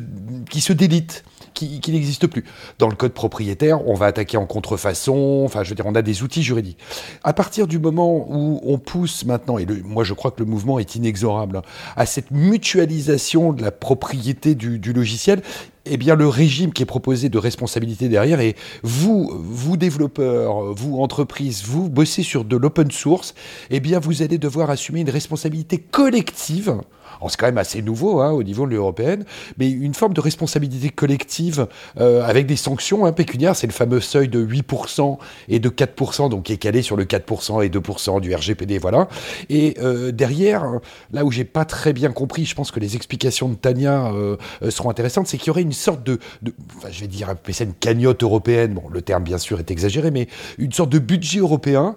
qui 0.50 0.62
se 0.62 0.74
délite, 0.74 1.24
qui, 1.54 1.92
n'existe 1.92 2.28
plus. 2.28 2.44
Dans 2.80 2.88
le 2.88 2.96
code 2.96 3.14
propriétaire, 3.14 3.88
on 3.88 3.94
va 3.94 4.08
attaquer 4.08 4.38
en 4.38 4.46
contrefaçon, 4.46 5.44
enfin, 5.46 5.64
je 5.64 5.70
veux 5.70 5.76
dire, 5.76 5.86
on 5.86 5.96
a 5.96 6.02
des 6.02 6.24
outils 6.24 6.44
juridiques. 6.44 6.80
À 7.24 7.34
partir 7.34 7.68
du 7.68 7.80
moment 7.80 8.26
où 8.30 8.60
on 8.64 8.78
pousse 8.78 9.26
maintenant, 9.26 9.58
et 9.58 9.66
moi 9.84 10.04
je 10.04 10.14
crois 10.14 10.32
que 10.32 10.40
le 10.40 10.46
mouvement 10.46 10.80
est 10.80 10.96
inexorable, 10.96 11.58
hein, 11.58 11.62
à 11.96 12.06
cette 12.06 12.32
mutualisation 12.32 13.54
de 13.54 13.62
la 13.62 13.72
propriété 13.72 14.56
du 14.56 14.94
logiciel, 14.94 15.42
eh 15.86 15.98
bien, 15.98 16.15
le 16.15 16.28
régime 16.28 16.74
qui 16.74 16.84
est 16.84 16.86
proposé 16.86 17.30
de 17.30 17.38
responsabilité 17.38 18.10
derrière 18.10 18.39
et 18.39 18.56
vous, 18.84 19.32
vous 19.34 19.78
développeurs, 19.78 20.74
vous 20.74 21.00
entreprises, 21.00 21.63
vous 21.65 21.89
bossez 21.89 22.24
sur 22.24 22.46
de 22.46 22.56
l'open 22.58 22.91
source, 22.91 23.34
eh 23.70 23.80
bien, 23.80 24.00
vous 24.00 24.22
allez 24.22 24.38
devoir 24.38 24.70
assumer 24.70 25.02
une 25.02 25.10
responsabilité 25.10 25.78
collective 25.78 26.76
c'est 27.30 27.38
quand 27.38 27.46
même 27.46 27.58
assez 27.58 27.82
nouveau 27.82 28.22
hein, 28.22 28.32
au 28.32 28.44
niveau 28.44 28.65
de 28.65 28.72
l'Union 28.72 28.84
européenne, 28.84 29.26
mais 29.58 29.70
une 29.70 29.94
forme 29.94 30.13
de 30.13 30.22
responsabilité 30.22 30.89
collective 30.89 31.67
euh, 32.00 32.24
avec 32.24 32.46
des 32.48 32.56
sanctions 32.56 33.06
hein, 33.06 33.12
pécuniaires. 33.12 33.56
C'est 33.56 33.67
le 33.67 33.74
fameux 33.74 34.02
seuil 34.02 34.28
de 34.28 34.44
8% 34.44 35.17
et 35.50 35.60
de 35.60 35.70
4%, 35.70 36.30
donc 36.30 36.44
qui 36.44 36.54
est 36.54 36.58
calé 36.58 36.82
sur 36.82 36.96
le 36.96 37.06
4% 37.06 37.63
et 37.63 37.70
2% 37.70 38.22
du 38.22 38.34
RGPD, 38.34 38.78
voilà. 38.78 39.08
Et 39.50 39.76
euh, 39.80 40.12
derrière, 40.12 40.65
là 41.12 41.26
où 41.26 41.32
j'ai 41.32 41.46
pas 41.46 41.65
très 41.65 41.94
bien 41.94 42.12
compris, 42.12 42.46
je 42.46 42.56
pense 42.56 42.72
que 42.72 42.80
les 42.80 42.96
explications 42.96 43.50
de 43.50 43.56
Tania 43.56 44.12
euh, 44.13 44.38
seront 44.70 44.89
intéressantes, 44.89 45.28
c'est 45.28 45.38
qu'il 45.38 45.48
y 45.48 45.52
aurait 45.52 45.62
une 45.62 45.71
sorte 45.74 46.04
de, 46.04 46.20
enfin, 46.78 46.90
je 46.92 47.02
vais 47.02 47.08
dire, 47.08 47.30
appeler 47.30 47.54
ça 47.54 47.64
une 47.64 47.74
cagnotte 47.74 48.24
européenne. 48.24 48.74
Bon, 48.74 48.84
le 48.90 49.02
terme 49.02 49.24
bien 49.24 49.38
sûr 49.38 49.60
est 49.60 49.72
exagéré, 49.72 50.12
mais 50.12 50.28
une 50.58 50.72
sorte 50.72 50.90
de 50.90 51.00
budget 51.00 51.40
européen 51.40 51.96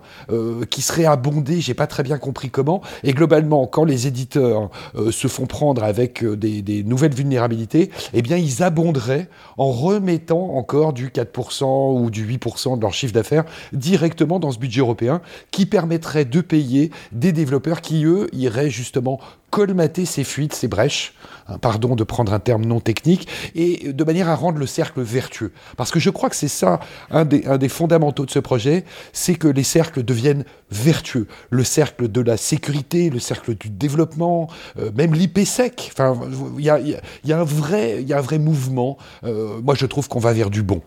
qui 0.70 0.82
serait 0.82 1.04
abondé. 1.04 1.60
J'ai 1.60 1.74
pas 1.74 1.86
très 1.86 2.02
bien 2.02 2.18
compris 2.18 2.50
comment. 2.50 2.82
Et 3.02 3.12
globalement, 3.12 3.66
quand 3.66 3.84
les 3.84 4.06
éditeurs 4.06 4.70
se 5.10 5.28
font 5.28 5.46
prendre 5.46 5.82
avec 5.82 6.22
euh, 6.22 6.36
des, 6.36 6.84
nouvelles 6.84 7.14
vulnérabilités, 7.14 7.90
eh 8.12 8.22
bien, 8.22 8.36
ils 8.36 8.62
abonderaient 8.62 9.28
en 9.56 9.70
remettant 9.70 10.56
encore 10.56 10.92
du 10.92 11.08
4% 11.08 12.00
ou 12.00 12.10
du 12.10 12.26
8% 12.26 12.76
de 12.76 12.82
leur 12.82 12.92
chiffre 12.92 13.12
d'affaires 13.12 13.44
directement 13.72 14.40
dans 14.40 14.50
ce 14.50 14.58
budget 14.58 14.80
européen, 14.80 15.20
qui 15.50 15.66
permettrait 15.66 16.24
de 16.24 16.40
payer 16.40 16.90
des 17.12 17.32
développeurs 17.32 17.80
qui, 17.80 18.04
eux, 18.04 18.28
iraient 18.32 18.70
justement 18.70 19.20
colmater 19.50 20.04
ces 20.04 20.24
fuites, 20.24 20.52
ces 20.52 20.66
brèches, 20.66 21.14
pardon 21.60 21.94
de 21.94 22.04
prendre 22.04 22.32
un 22.32 22.38
terme 22.38 22.64
non 22.64 22.80
technique, 22.80 23.28
et 23.54 23.92
de 23.92 24.04
manière 24.04 24.28
à 24.28 24.34
rendre 24.34 24.58
le 24.58 24.66
cercle 24.66 25.02
vertueux. 25.02 25.52
Parce 25.76 25.90
que 25.90 26.00
je 26.00 26.10
crois 26.10 26.30
que 26.30 26.36
c'est 26.36 26.48
ça, 26.48 26.80
un 27.10 27.24
des, 27.24 27.68
fondamentaux 27.68 28.24
de 28.24 28.30
ce 28.30 28.38
projet, 28.38 28.84
c'est 29.12 29.34
que 29.34 29.48
les 29.48 29.62
cercles 29.62 30.02
deviennent 30.02 30.44
vertueux. 30.70 31.26
Le 31.50 31.64
cercle 31.64 32.08
de 32.10 32.20
la 32.20 32.36
sécurité, 32.36 33.10
le 33.10 33.18
cercle 33.18 33.54
du 33.56 33.70
développement, 33.70 34.48
euh, 34.78 34.90
même 34.96 35.14
l'IPSEC. 35.14 35.90
Enfin, 35.92 36.18
il 36.58 36.64
y 36.64 36.70
a, 36.70 37.38
un 37.38 37.44
vrai, 37.44 38.38
mouvement. 38.38 38.98
Euh, 39.24 39.60
moi, 39.62 39.74
je 39.74 39.86
trouve 39.86 40.08
qu'on 40.08 40.20
va 40.20 40.32
vers 40.32 40.50
du 40.50 40.62
bon. 40.62 40.82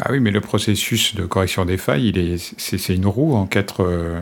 Ah 0.00 0.08
oui, 0.12 0.20
mais 0.20 0.30
le 0.30 0.40
processus 0.40 1.16
de 1.16 1.26
correction 1.26 1.64
des 1.64 1.76
failles, 1.76 2.08
il 2.08 2.18
est, 2.18 2.54
c'est, 2.56 2.94
une 2.94 3.06
roue 3.06 3.34
en 3.34 3.46
quatre, 3.46 3.82
euh, 3.82 4.20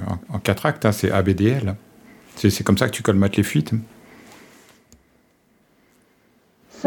actes, 0.64 0.86
hein, 0.86 0.92
c'est 0.92 1.10
ABDL. 1.10 1.76
C'est 2.36 2.64
comme 2.64 2.78
ça 2.78 2.86
que 2.86 2.92
tu 2.92 3.02
colmates 3.02 3.36
les 3.36 3.42
fuites. 3.42 3.72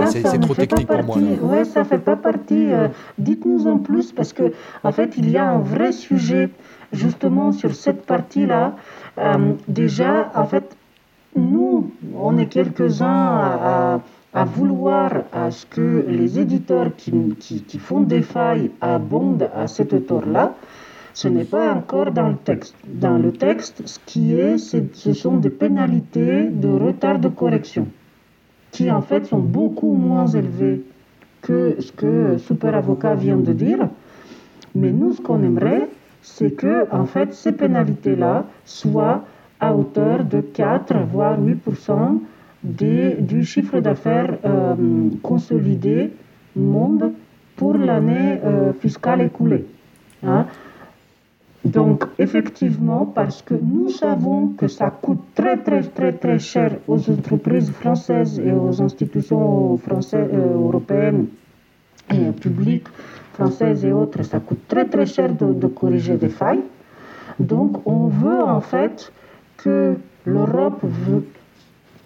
Ça, 0.05 0.11
c'est, 0.11 0.21
ça 0.21 0.37
trop 0.37 0.53
technique 0.53 0.87
pour 0.87 1.03
moi. 1.03 1.17
Oui, 1.41 1.65
ça 1.65 1.83
fait 1.83 1.99
pas 1.99 2.15
partie. 2.15 2.71
Euh, 2.71 2.87
dites-nous 3.17 3.67
en 3.67 3.77
plus, 3.77 4.11
parce 4.11 4.33
que 4.33 4.51
en 4.83 4.91
fait, 4.91 5.13
il 5.17 5.29
y 5.29 5.37
a 5.37 5.49
un 5.49 5.59
vrai 5.59 5.91
sujet 5.91 6.49
justement 6.91 7.51
sur 7.51 7.73
cette 7.75 8.05
partie-là. 8.05 8.75
Euh, 9.17 9.53
déjà, 9.67 10.31
en 10.35 10.45
fait, 10.45 10.75
nous, 11.35 11.91
on 12.15 12.37
est 12.37 12.47
quelques-uns 12.47 13.07
à 13.07 13.99
à 14.33 14.43
vouloir 14.43 15.23
à 15.33 15.49
ce 15.51 15.65
que 15.65 16.05
les 16.07 16.39
éditeurs 16.39 16.95
qui, 16.95 17.11
qui, 17.39 17.79
font 17.79 18.01
des 18.01 18.21
failles 18.21 18.71
abondent 18.79 19.49
à 19.55 19.67
cet 19.67 19.93
auteur-là, 19.93 20.53
ce 21.13 21.27
n'est 21.27 21.45
pas 21.45 21.73
encore 21.73 22.11
dans 22.11 22.29
le 22.29 22.35
texte. 22.35 22.75
Dans 22.85 23.17
le 23.17 23.31
texte, 23.31 23.81
ce 23.85 23.99
qui 24.05 24.35
est, 24.35 24.57
ce 24.57 25.13
sont 25.13 25.37
des 25.37 25.49
pénalités 25.49 26.47
de 26.49 26.69
retard 26.69 27.17
de 27.19 27.27
correction, 27.27 27.87
qui 28.71 28.91
en 28.91 29.01
fait 29.01 29.25
sont 29.25 29.39
beaucoup 29.39 29.93
moins 29.93 30.27
élevées 30.27 30.83
que 31.41 31.75
ce 31.79 31.91
que 31.91 32.37
Super 32.37 32.75
Avocat 32.75 33.15
vient 33.15 33.37
de 33.37 33.53
dire. 33.53 33.87
Mais 34.75 34.91
nous, 34.91 35.13
ce 35.13 35.21
qu'on 35.21 35.41
aimerait, 35.43 35.89
c'est 36.21 36.51
que 36.51 36.87
en 36.91 37.05
fait, 37.05 37.33
ces 37.33 37.51
pénalités-là 37.51 38.45
soient 38.65 39.23
à 39.59 39.75
hauteur 39.75 40.23
de 40.23 40.41
4 40.41 40.95
voire 41.11 41.37
8% 41.39 42.19
du 42.63 43.45
chiffre 43.45 43.79
d'affaires 43.79 44.37
euh, 44.45 44.75
consolidé 45.23 46.11
monde 46.55 47.13
pour 47.55 47.75
l'année 47.77 48.39
euh, 48.43 48.73
fiscale 48.73 49.21
écoulée. 49.21 49.65
Hein. 50.25 50.45
Donc, 51.65 52.05
effectivement, 52.17 53.05
parce 53.05 53.41
que 53.41 53.53
nous 53.53 53.89
savons 53.89 54.47
que 54.57 54.67
ça 54.67 54.89
coûte 54.89 55.19
très, 55.35 55.57
très, 55.57 55.81
très, 55.81 56.13
très 56.13 56.39
cher 56.39 56.77
aux 56.87 57.09
entreprises 57.09 57.71
françaises 57.71 58.39
et 58.39 58.51
aux 58.51 58.81
institutions 58.81 59.77
françaises, 59.77 60.29
euh, 60.33 60.53
européennes 60.53 61.27
et 62.11 62.31
publiques 62.31 62.87
françaises 63.33 63.83
et 63.83 63.91
autres, 63.91 64.23
ça 64.23 64.39
coûte 64.39 64.67
très, 64.67 64.85
très 64.85 65.05
cher 65.05 65.33
de, 65.33 65.53
de 65.53 65.67
corriger 65.67 66.15
des 66.15 66.29
failles. 66.29 66.63
Donc, 67.39 67.85
on 67.85 68.07
veut 68.07 68.41
en 68.41 68.61
fait 68.61 69.11
que 69.57 69.95
l'Europe 70.25 70.79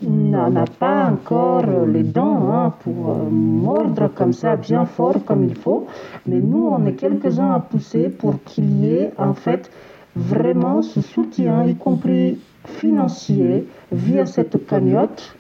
n'a 0.10 0.66
pas 0.80 1.06
encore 1.06 1.66
les 1.88 2.04
dents 2.04 2.52
hein, 2.52 2.74
pour 2.82 3.10
euh, 3.10 3.30
mordre 3.30 4.10
comme 4.14 4.34
ça 4.34 4.56
bien 4.56 4.86
fort 4.86 5.24
comme 5.26 5.44
il 5.44 5.56
faut. 5.56 5.88
Mais 6.26 6.40
nous, 6.40 6.68
on 6.68 6.86
est 6.86 6.94
quelques-uns 6.94 7.52
à 7.52 7.60
pousser 7.60 8.10
pour 8.10 8.42
qu'il 8.44 8.84
y 8.84 8.94
ait 8.94 9.12
en 9.18 9.34
fait 9.34 9.70
vraiment 10.16 10.82
ce 10.82 11.02
soutien, 11.02 11.66
y 11.66 11.76
compris 11.76 12.40
financier, 12.66 13.68
via 13.92 14.26
cette 14.26 14.66
cagnotte 14.66 15.36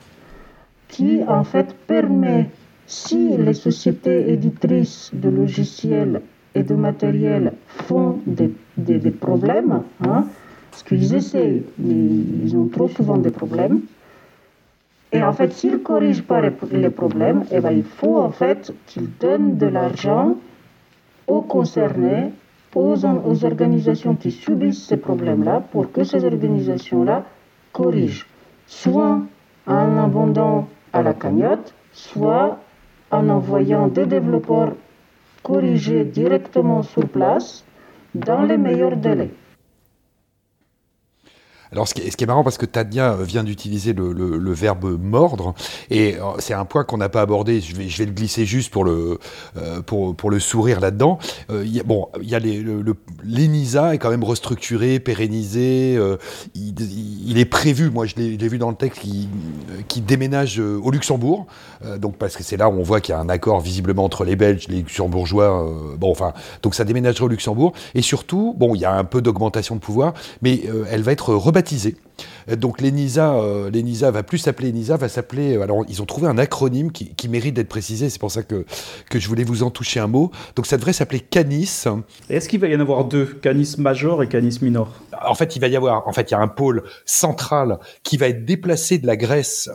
qui 0.87 1.21
en 1.27 1.43
fait 1.43 1.75
permet, 1.87 2.49
si 2.85 3.37
les 3.37 3.53
sociétés 3.53 4.31
éditrices 4.31 5.11
de 5.13 5.29
logiciels 5.29 6.21
et 6.55 6.63
de 6.63 6.75
matériel 6.75 7.53
font 7.67 8.19
des, 8.27 8.53
des, 8.77 9.11
problèmes, 9.11 9.81
hein, 10.05 10.25
parce 10.69 10.83
qu'ils 10.83 11.15
essayent, 11.15 11.63
mais 11.79 11.95
ils 12.43 12.55
ont 12.55 12.67
trop 12.67 12.87
souvent 12.89 13.17
des 13.17 13.31
problèmes, 13.31 13.81
et 15.13 15.21
en 15.21 15.31
fait, 15.31 15.53
s'il 15.53 15.73
ne 15.73 15.77
corrige 15.77 16.23
pas 16.23 16.41
les 16.41 16.89
problèmes, 16.89 17.43
eh 17.51 17.59
ben, 17.59 17.71
il 17.71 17.83
faut 17.83 18.17
en 18.17 18.31
fait 18.31 18.73
qu'il 18.87 19.15
donne 19.19 19.57
de 19.57 19.67
l'argent 19.67 20.37
aux 21.27 21.41
concernés, 21.41 22.31
aux, 22.73 23.05
organisations 23.45 24.15
qui 24.15 24.31
subissent 24.31 24.87
ces 24.87 24.97
problèmes-là, 24.97 25.61
pour 25.71 25.91
que 25.91 26.03
ces 26.03 26.25
organisations-là 26.25 27.25
corrigent. 27.71 28.25
Soit 28.65 29.19
en 29.67 29.97
abondant 29.99 30.67
à 30.91 31.03
la 31.03 31.13
cagnotte, 31.13 31.75
soit 31.91 32.57
en 33.11 33.29
envoyant 33.29 33.87
des 33.89 34.07
développeurs 34.07 34.73
corriger 35.43 36.05
directement 36.05 36.81
sur 36.81 37.07
place 37.07 37.63
dans 38.15 38.41
les 38.41 38.57
meilleurs 38.57 38.97
délais. 38.97 39.29
Alors, 41.73 41.87
ce 41.87 41.95
qui, 41.95 42.01
est, 42.01 42.25
marrant, 42.27 42.43
parce 42.43 42.59
que 42.59 42.67
Tania 42.67 43.15
vient 43.15 43.43
d'utiliser 43.43 43.93
le, 43.93 44.53
verbe 44.53 44.99
mordre, 45.01 45.55
et 45.89 46.17
euh, 46.17 46.33
c'est 46.37 46.53
un 46.53 46.65
point 46.65 46.83
qu'on 46.83 46.97
n'a 46.97 47.09
pas 47.09 47.21
abordé. 47.21 47.61
Je 47.61 47.75
vais, 47.75 48.05
le 48.05 48.11
glisser 48.11 48.45
juste 48.45 48.71
pour 48.71 48.85
le, 48.85 49.17
euh, 49.57 49.81
sourire 50.39 50.79
là-dedans. 50.79 51.17
Euh, 51.49 51.65
bon, 51.83 52.09
il 52.21 52.29
y 52.29 52.35
a 52.35 52.39
l'ENISA 52.39 53.95
est 53.95 53.97
quand 53.97 54.11
même 54.11 54.23
restructuré, 54.23 54.99
pérennisé. 54.99 55.95
Euh, 55.97 56.17
il, 56.53 57.39
est 57.39 57.45
prévu, 57.45 57.89
moi 57.89 58.05
je 58.05 58.15
l'ai 58.17 58.47
vu 58.47 58.59
dans 58.59 58.69
le 58.69 58.75
texte, 58.75 59.01
qui, 59.01 59.27
qui 59.87 60.01
déménage 60.01 60.59
au 60.59 60.91
Luxembourg. 60.91 61.47
donc, 61.97 62.17
parce 62.17 62.35
que 62.35 62.43
c'est 62.43 62.57
là 62.57 62.69
où 62.69 62.73
on 62.73 62.83
voit 62.83 63.01
qu'il 63.01 63.13
y 63.13 63.15
a 63.15 63.19
un 63.19 63.29
accord 63.29 63.61
visiblement 63.61 64.03
entre 64.03 64.25
les 64.25 64.35
Belges, 64.35 64.67
les 64.67 64.77
Luxembourgeois. 64.77 65.95
bon, 65.97 66.11
enfin, 66.11 66.33
donc 66.61 66.75
ça 66.75 66.83
déménagerait 66.83 67.25
au 67.25 67.29
Luxembourg. 67.29 67.73
Et 67.95 68.03
surtout, 68.03 68.53
bon, 68.59 68.75
il 68.75 68.81
y 68.81 68.85
a 68.85 68.93
un 68.93 69.05
peu 69.05 69.23
d'augmentation 69.23 69.73
de 69.73 69.79
pouvoir, 69.79 70.13
mais 70.43 70.61
elle 70.91 71.01
va 71.01 71.11
être 71.11 71.33
rebâtie 71.33 71.62
euh, 72.49 72.55
donc 72.55 72.81
l'ENISA, 72.81 73.35
euh, 73.35 73.71
l'ENISA 73.71 74.11
va 74.11 74.23
plus 74.23 74.37
s'appeler 74.37 74.69
ENISA, 74.69 74.97
va 74.97 75.09
s'appeler. 75.09 75.57
Euh, 75.57 75.61
alors 75.61 75.83
ils 75.87 76.01
ont 76.01 76.05
trouvé 76.05 76.27
un 76.27 76.37
acronyme 76.37 76.91
qui, 76.91 77.29
mérite 77.29 77.55
d'être 77.55 77.69
précisé. 77.69 78.09
C'est 78.09 78.19
pour 78.19 78.31
ça 78.31 78.43
que, 78.43 78.65
que 79.09 79.19
je 79.19 79.27
voulais 79.27 79.43
vous 79.43 79.63
en 79.63 79.71
toucher 79.71 79.99
un 79.99 80.07
mot. 80.07 80.31
Donc 80.55 80.67
ça 80.67 80.77
devrait 80.77 80.93
s'appeler 80.93 81.19
Canis. 81.19 81.85
Est-ce 82.29 82.49
qu'il 82.49 82.59
va 82.59 82.67
y 82.67 82.75
en 82.75 82.79
avoir 82.79 83.05
deux, 83.05 83.25
Canis 83.25 83.75
major 83.77 84.21
et 84.21 84.27
Canis 84.27 84.59
minor? 84.61 84.93
En 85.25 85.35
fait, 85.35 85.55
il 85.55 85.59
va 85.59 85.67
y 85.67 85.75
avoir. 85.75 86.07
En 86.07 86.13
fait, 86.13 86.29
il 86.29 86.33
y 86.33 86.35
a 86.35 86.39
un 86.39 86.47
pôle 86.47 86.83
central 87.05 87.79
qui 88.03 88.17
va 88.17 88.27
être 88.27 88.45
déplacé 88.45 88.97
de 88.97 89.07
la 89.07 89.15
Grèce 89.15 89.69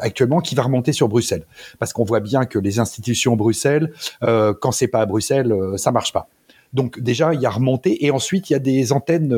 actuellement, 0.00 0.40
qui 0.40 0.54
va 0.54 0.62
remonter 0.62 0.92
sur 0.92 1.08
Bruxelles, 1.08 1.44
parce 1.78 1.92
qu'on 1.92 2.04
voit 2.04 2.20
bien 2.20 2.44
que 2.44 2.58
les 2.58 2.78
institutions 2.78 3.36
Bruxelles, 3.36 3.92
quand 4.20 4.72
c'est 4.72 4.88
pas 4.88 5.00
à 5.00 5.06
Bruxelles, 5.06 5.54
ça 5.76 5.92
marche 5.92 6.12
pas. 6.12 6.28
Donc 6.72 7.00
déjà, 7.00 7.34
il 7.34 7.40
y 7.40 7.46
a 7.46 7.50
remonté, 7.50 8.04
et 8.06 8.10
ensuite 8.10 8.48
il 8.48 8.54
y 8.54 8.56
a 8.56 8.60
des 8.60 8.92
antennes 8.92 9.36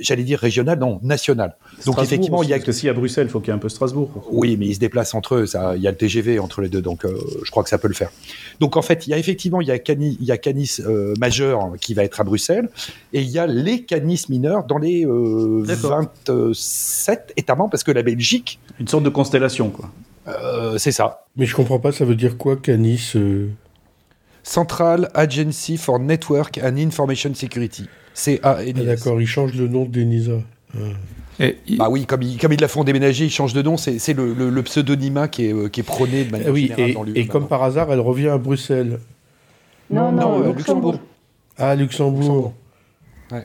j'allais 0.00 0.22
dire 0.22 0.38
régional, 0.38 0.78
non, 0.78 1.00
national. 1.02 1.56
Donc 1.86 2.00
effectivement, 2.02 2.42
il 2.42 2.48
y 2.48 2.52
a 2.52 2.58
que 2.58 2.72
si 2.72 2.88
à 2.88 2.92
Bruxelles, 2.92 3.26
il 3.28 3.30
faut 3.30 3.40
qu'il 3.40 3.48
y 3.48 3.50
ait 3.50 3.54
un 3.54 3.58
peu 3.58 3.68
Strasbourg. 3.68 4.10
Oui, 4.30 4.56
mais 4.58 4.66
ils 4.66 4.74
se 4.74 4.80
déplacent 4.80 5.14
entre 5.14 5.36
eux. 5.36 5.46
Ça, 5.46 5.76
il 5.76 5.82
y 5.82 5.88
a 5.88 5.90
le 5.90 5.96
TGV 5.96 6.38
entre 6.38 6.60
les 6.60 6.68
deux, 6.68 6.82
donc 6.82 7.04
euh, 7.04 7.18
je 7.44 7.50
crois 7.50 7.62
que 7.62 7.68
ça 7.68 7.78
peut 7.78 7.88
le 7.88 7.94
faire. 7.94 8.10
Donc 8.60 8.76
en 8.76 8.82
fait, 8.82 9.06
il 9.06 9.10
y 9.10 9.14
a 9.14 9.18
effectivement, 9.18 9.60
il 9.60 9.68
y 9.68 9.70
a 9.70 9.78
Canis, 9.78 10.16
il 10.20 10.26
y 10.26 10.32
a 10.32 10.38
Canis 10.38 10.78
euh, 10.80 11.14
majeur 11.18 11.72
qui 11.80 11.94
va 11.94 12.04
être 12.04 12.20
à 12.20 12.24
Bruxelles, 12.24 12.68
et 13.12 13.20
il 13.22 13.28
y 13.28 13.38
a 13.38 13.46
les 13.46 13.82
Canis 13.84 14.24
mineurs 14.28 14.64
dans 14.64 14.78
les 14.78 15.04
27 15.06 16.28
euh, 16.30 16.52
États 17.36 17.54
membres, 17.54 17.70
parce 17.70 17.84
que 17.84 17.92
la 17.92 18.02
Belgique. 18.02 18.60
Une 18.78 18.88
sorte 18.88 19.04
de 19.04 19.10
constellation, 19.10 19.70
quoi. 19.70 19.90
c'est 20.78 20.92
ça. 20.92 21.24
Mais 21.36 21.46
je 21.46 21.54
comprends 21.54 21.78
pas, 21.78 21.92
ça 21.92 22.04
veut 22.04 22.16
dire 22.16 22.36
quoi, 22.36 22.56
Canis 22.56 23.14
Central 24.42 25.10
Agency 25.14 25.76
for 25.76 25.98
Network 25.98 26.58
and 26.62 26.76
Information 26.76 27.34
Security. 27.34 27.86
C'est 28.20 28.38
ah, 28.42 28.58
D'accord, 28.74 29.18
ils 29.18 29.26
changent 29.26 29.54
le 29.54 29.66
nom 29.66 29.86
d'Enisa. 29.86 30.42
Ah. 30.74 30.78
Bah 31.78 31.88
oui, 31.88 32.04
comme 32.04 32.20
ils, 32.20 32.36
comme 32.36 32.52
ils 32.52 32.60
la 32.60 32.68
font 32.68 32.84
déménager, 32.84 33.24
ils 33.24 33.30
changent 33.30 33.54
de 33.54 33.62
nom. 33.62 33.78
C'est 33.78 34.12
le, 34.12 34.34
le, 34.34 34.62
pseudonymat 34.62 35.28
qui 35.28 35.46
est, 35.46 35.54
euh, 35.54 35.68
qui 35.70 35.80
est 35.80 35.84
prôné 35.84 36.24
de 36.24 36.30
manière 36.30 36.52
oui, 36.52 36.66
générale 36.68 36.90
et, 36.90 36.92
dans 36.92 37.06
Et 37.14 37.26
comme 37.26 37.48
par 37.48 37.62
hasard, 37.62 37.90
elle 37.90 38.00
revient 38.00 38.28
à 38.28 38.36
Bruxelles. 38.36 39.00
Non, 39.90 40.12
non, 40.12 40.44
euh, 40.44 40.52
Luxembourg. 40.52 41.00
Ah, 41.56 41.74
Luxembourg. 41.74 42.52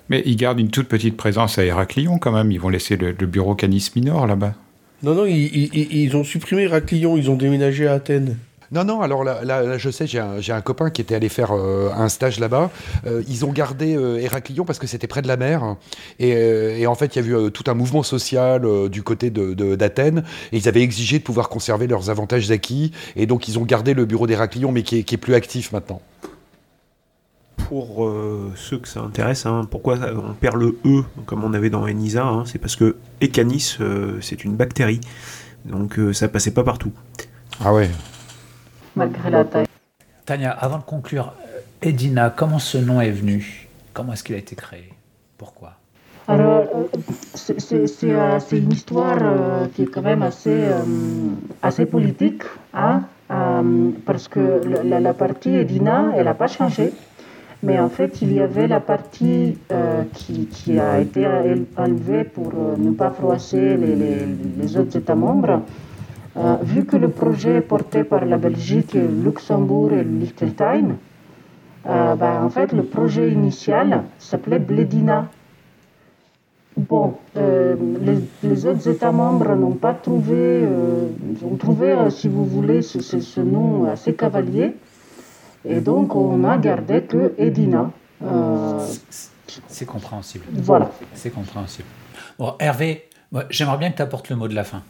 Mais 0.09 0.21
ils 0.25 0.35
gardent 0.35 0.59
une 0.59 0.71
toute 0.71 0.89
petite 0.89 1.15
présence 1.15 1.57
à 1.57 1.63
Héraclion 1.63 2.17
quand 2.17 2.33
même. 2.33 2.51
Ils 2.51 2.59
vont 2.59 2.69
laisser 2.69 2.97
le, 2.97 3.13
bureau 3.13 3.55
Canis 3.55 3.91
Minor 3.95 4.27
là-bas. 4.27 4.55
Non, 5.03 5.15
non, 5.15 5.25
ils, 5.25 5.45
ils, 5.55 5.97
ils, 6.03 6.17
ont 6.17 6.25
supprimé 6.25 6.63
Héraclion. 6.63 7.15
Ils 7.15 7.31
ont 7.31 7.37
déménagé 7.37 7.87
à 7.87 7.93
Athènes. 7.93 8.37
Non, 8.75 8.83
non, 8.83 9.01
alors 9.01 9.23
là, 9.23 9.77
je 9.77 9.89
sais, 9.89 10.05
j'ai 10.05 10.19
un, 10.19 10.61
copain 10.61 10.89
qui 10.89 10.99
était 10.99 11.15
allé 11.15 11.29
faire 11.29 11.53
euh, 11.53 11.89
un 11.95 12.09
stage 12.09 12.41
là-bas. 12.41 12.71
Euh, 13.07 13.23
ils 13.29 13.45
ont 13.45 13.53
gardé 13.53 13.95
euh, 13.95 14.17
Héraclion 14.17 14.65
parce 14.65 14.79
que 14.79 14.87
c'était 14.87 15.07
près 15.07 15.21
de 15.21 15.29
la 15.29 15.37
mer. 15.37 15.77
Et, 16.19 16.85
en 16.85 16.93
fait, 16.95 17.15
il 17.15 17.25
y 17.25 17.33
a 17.33 17.47
eu 17.47 17.51
tout 17.51 17.63
un 17.67 17.73
mouvement 17.73 18.03
social 18.03 18.67
du 18.89 19.01
côté 19.01 19.29
d'Athènes. 19.29 20.25
et 20.51 20.57
ils 20.57 20.67
avaient 20.67 20.81
exigé 20.81 21.19
de 21.19 21.23
pouvoir 21.23 21.47
conserver 21.47 21.87
leurs 21.87 22.09
avantages 22.09 22.51
acquis. 22.51 22.91
Et 23.15 23.27
donc, 23.27 23.47
ils 23.47 23.57
ont 23.57 23.63
gardé 23.63 23.93
le 23.93 24.03
bureau 24.03 24.27
d'Héraclion, 24.27 24.73
mais 24.73 24.83
qui 24.83 24.97
est, 24.97 25.17
plus 25.17 25.35
actif 25.35 25.71
maintenant. 25.71 26.01
Pour 27.69 28.11
ceux 28.55 28.77
que 28.77 28.89
ça 28.89 28.99
intéresse, 28.99 29.45
hein, 29.45 29.65
pourquoi 29.71 29.97
on 30.13 30.33
perd 30.33 30.57
le 30.57 30.77
E 30.85 31.03
comme 31.25 31.45
on 31.45 31.53
avait 31.53 31.69
dans 31.69 31.87
ENISA 31.87 32.25
hein, 32.25 32.43
C'est 32.45 32.59
parce 32.59 32.75
que 32.75 32.97
Ecanis, 33.21 33.77
c'est 34.19 34.43
une 34.43 34.55
bactérie 34.57 34.99
Donc 35.63 35.97
ça 36.11 36.27
passait 36.27 36.51
pas 36.51 36.65
partout. 36.65 36.91
Ah 37.63 37.73
ouais. 37.73 37.89
Malgré 38.95 39.29
la 39.29 39.43
taille. 39.43 39.65
Tania, 40.25 40.51
avant 40.51 40.77
de 40.77 40.83
conclure, 40.83 41.33
Edina, 41.81 42.29
comment 42.29 42.59
ce 42.59 42.77
nom 42.77 43.01
est 43.01 43.11
venu? 43.11 43.67
Comment 43.93 44.13
est-ce 44.13 44.23
qu'il 44.23 44.35
a 44.35 44.39
été 44.39 44.55
créé? 44.55 44.93
Pourquoi? 45.37 45.73
Alors, 46.27 46.63
c'est 47.35 48.57
une 48.57 48.71
histoire 48.71 49.19
qui 49.75 49.83
est 49.83 49.85
quand 49.85 50.01
même 50.01 50.23
assez, 50.23 50.63
assez 51.61 51.85
politique, 51.85 52.41
hein 52.73 53.03
parce 54.05 54.27
que 54.27 54.61
la, 54.83 54.99
la 54.99 55.13
partie 55.13 55.55
Edina, 55.55 56.11
elle 56.15 56.25
n'a 56.25 56.33
pas 56.33 56.47
changé. 56.47 56.93
Mais 57.63 57.79
en 57.79 57.89
fait, 57.89 58.21
il 58.21 58.33
y 58.33 58.41
avait 58.41 58.67
la 58.67 58.79
partie 58.79 59.57
qui, 60.13 60.47
qui, 60.47 60.79
a 60.79 60.99
été 60.99 61.27
enlevée 61.77 62.23
pour 62.23 62.53
ne 62.77 62.91
pas 62.91 63.11
froisser 63.11 63.77
les, 63.77 63.95
les, 63.95 64.17
les 64.57 64.77
autres 64.77 64.97
États 64.97 65.15
membres. 65.15 65.61
Vu 66.63 66.85
que 66.85 66.97
le 66.97 67.09
projet 67.09 67.55
est 67.55 67.61
porté 67.61 68.03
par 68.03 68.25
la 68.25 68.37
Belgique, 68.37 68.93
le 68.93 69.07
Luxembourg 69.07 69.93
et 69.93 70.03
le 70.03 70.19
Liechtenstein, 70.19 70.97
euh, 71.87 72.15
ben, 72.15 72.43
en 72.43 72.49
fait, 72.49 72.71
le 72.73 72.83
projet 72.83 73.31
initial 73.31 74.03
s'appelait 74.17 74.59
Bledina. 74.59 75.29
Bon, 76.77 77.15
euh, 77.37 77.75
les, 78.43 78.65
autres 78.65 78.89
États 78.89 79.11
membres 79.11 79.55
n'ont 79.55 79.75
pas 79.75 79.93
trouvé, 79.93 80.35
euh, 80.35 81.07
ont 81.43 81.55
trouvé, 81.55 81.95
si 82.09 82.27
vous 82.27 82.45
voulez, 82.45 82.81
ce, 82.81 82.99
ce, 83.01 83.39
nom 83.39 83.89
assez 83.89 84.13
cavalier. 84.13 84.75
Et 85.63 85.79
donc, 85.79 86.15
on 86.15 86.43
a 86.43 86.57
gardé 86.57 87.03
que 87.03 87.33
Edina. 87.37 87.91
C'est 89.67 89.85
compréhensible. 89.85 90.45
Voilà. 90.51 90.91
C'est 91.13 91.29
compréhensible. 91.29 91.87
Bon, 92.37 92.55
Hervé, 92.59 93.05
j'aimerais 93.49 93.77
bien 93.77 93.91
que 93.91 93.97
tu 93.97 94.01
apportes 94.01 94.29
le 94.29 94.35
mot 94.35 94.47
de 94.47 94.55
la 94.55 94.63
fin. 94.63 94.81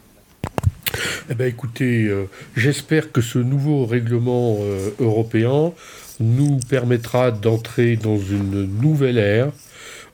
Eh 1.30 1.34
bien, 1.34 1.46
écoutez, 1.46 2.10
j'espère 2.56 3.12
que 3.12 3.20
ce 3.20 3.38
nouveau 3.38 3.86
règlement 3.86 4.58
européen 5.00 5.72
nous 6.20 6.58
permettra 6.68 7.30
d'entrer 7.30 7.96
dans 7.96 8.18
une 8.18 8.64
nouvelle 8.80 9.18
ère 9.18 9.52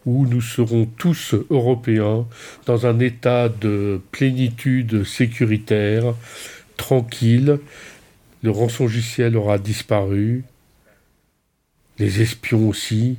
où 0.05 0.27
nous 0.27 0.41
serons 0.41 0.87
tous 0.87 1.35
européens 1.51 2.27
dans 2.67 2.87
un 2.87 2.99
état 2.99 3.49
de 3.49 4.01
plénitude 4.11 5.05
sécuritaire, 5.05 6.15
tranquille. 6.77 7.59
Le 8.43 8.51
rançongiciel 8.51 9.37
aura 9.37 9.59
disparu, 9.59 10.43
les 11.99 12.21
espions 12.21 12.69
aussi, 12.69 13.19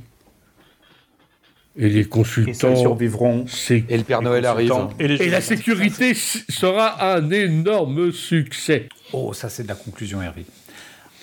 et 1.76 1.88
les 1.88 2.04
consultants 2.04 2.76
survivront. 2.76 3.44
Et 3.70 3.96
le 3.96 4.04
Père 4.04 4.22
Noël 4.22 4.46
arrive. 4.46 4.72
Et, 4.98 5.04
et 5.04 5.28
la 5.28 5.40
sécurité 5.40 6.14
sera 6.14 7.14
un 7.14 7.30
énorme 7.30 8.12
succès. 8.12 8.88
Oh, 9.12 9.32
ça 9.32 9.48
c'est 9.48 9.64
de 9.64 9.68
la 9.68 9.74
conclusion, 9.74 10.22
Hervé. 10.22 10.44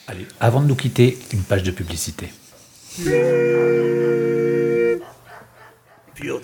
Allez, 0.08 0.26
avant 0.40 0.62
de 0.62 0.68
nous 0.68 0.76
quitter, 0.76 1.18
une 1.32 1.44
page 1.44 1.64
de 1.64 1.72
publicité. 1.72 2.30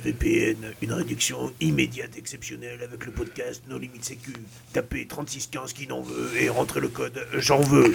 VPN, 0.07 0.73
une 0.81 0.93
réduction 0.93 1.51
immédiate 1.59 2.17
exceptionnelle 2.17 2.81
avec 2.81 3.05
le 3.05 3.11
podcast 3.11 3.63
No 3.67 3.77
Limit 3.77 4.01
Sécu. 4.01 4.33
Tapez 4.73 5.05
3615 5.05 5.73
qui 5.73 5.87
n'en 5.87 6.01
veut 6.01 6.31
et 6.39 6.49
rentrez 6.49 6.79
le 6.79 6.87
code 6.87 7.27
J'en 7.33 7.59
veux. 7.59 7.93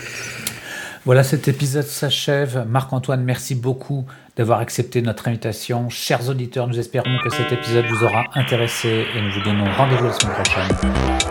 Voilà, 1.04 1.24
cet 1.24 1.48
épisode 1.48 1.84
s'achève. 1.84 2.64
Marc-Antoine, 2.68 3.24
merci 3.24 3.56
beaucoup 3.56 4.04
d'avoir 4.36 4.60
accepté 4.60 5.02
notre 5.02 5.26
invitation. 5.26 5.88
Chers 5.88 6.28
auditeurs, 6.28 6.68
nous 6.68 6.78
espérons 6.78 7.18
que 7.24 7.30
cet 7.30 7.50
épisode 7.50 7.86
vous 7.86 8.04
aura 8.04 8.24
intéressé 8.34 9.06
et 9.14 9.20
nous 9.20 9.32
vous 9.32 9.42
donnons 9.42 9.64
rendez-vous 9.76 10.04
la 10.04 10.12
semaine 10.12 10.34
prochaine 10.34 10.68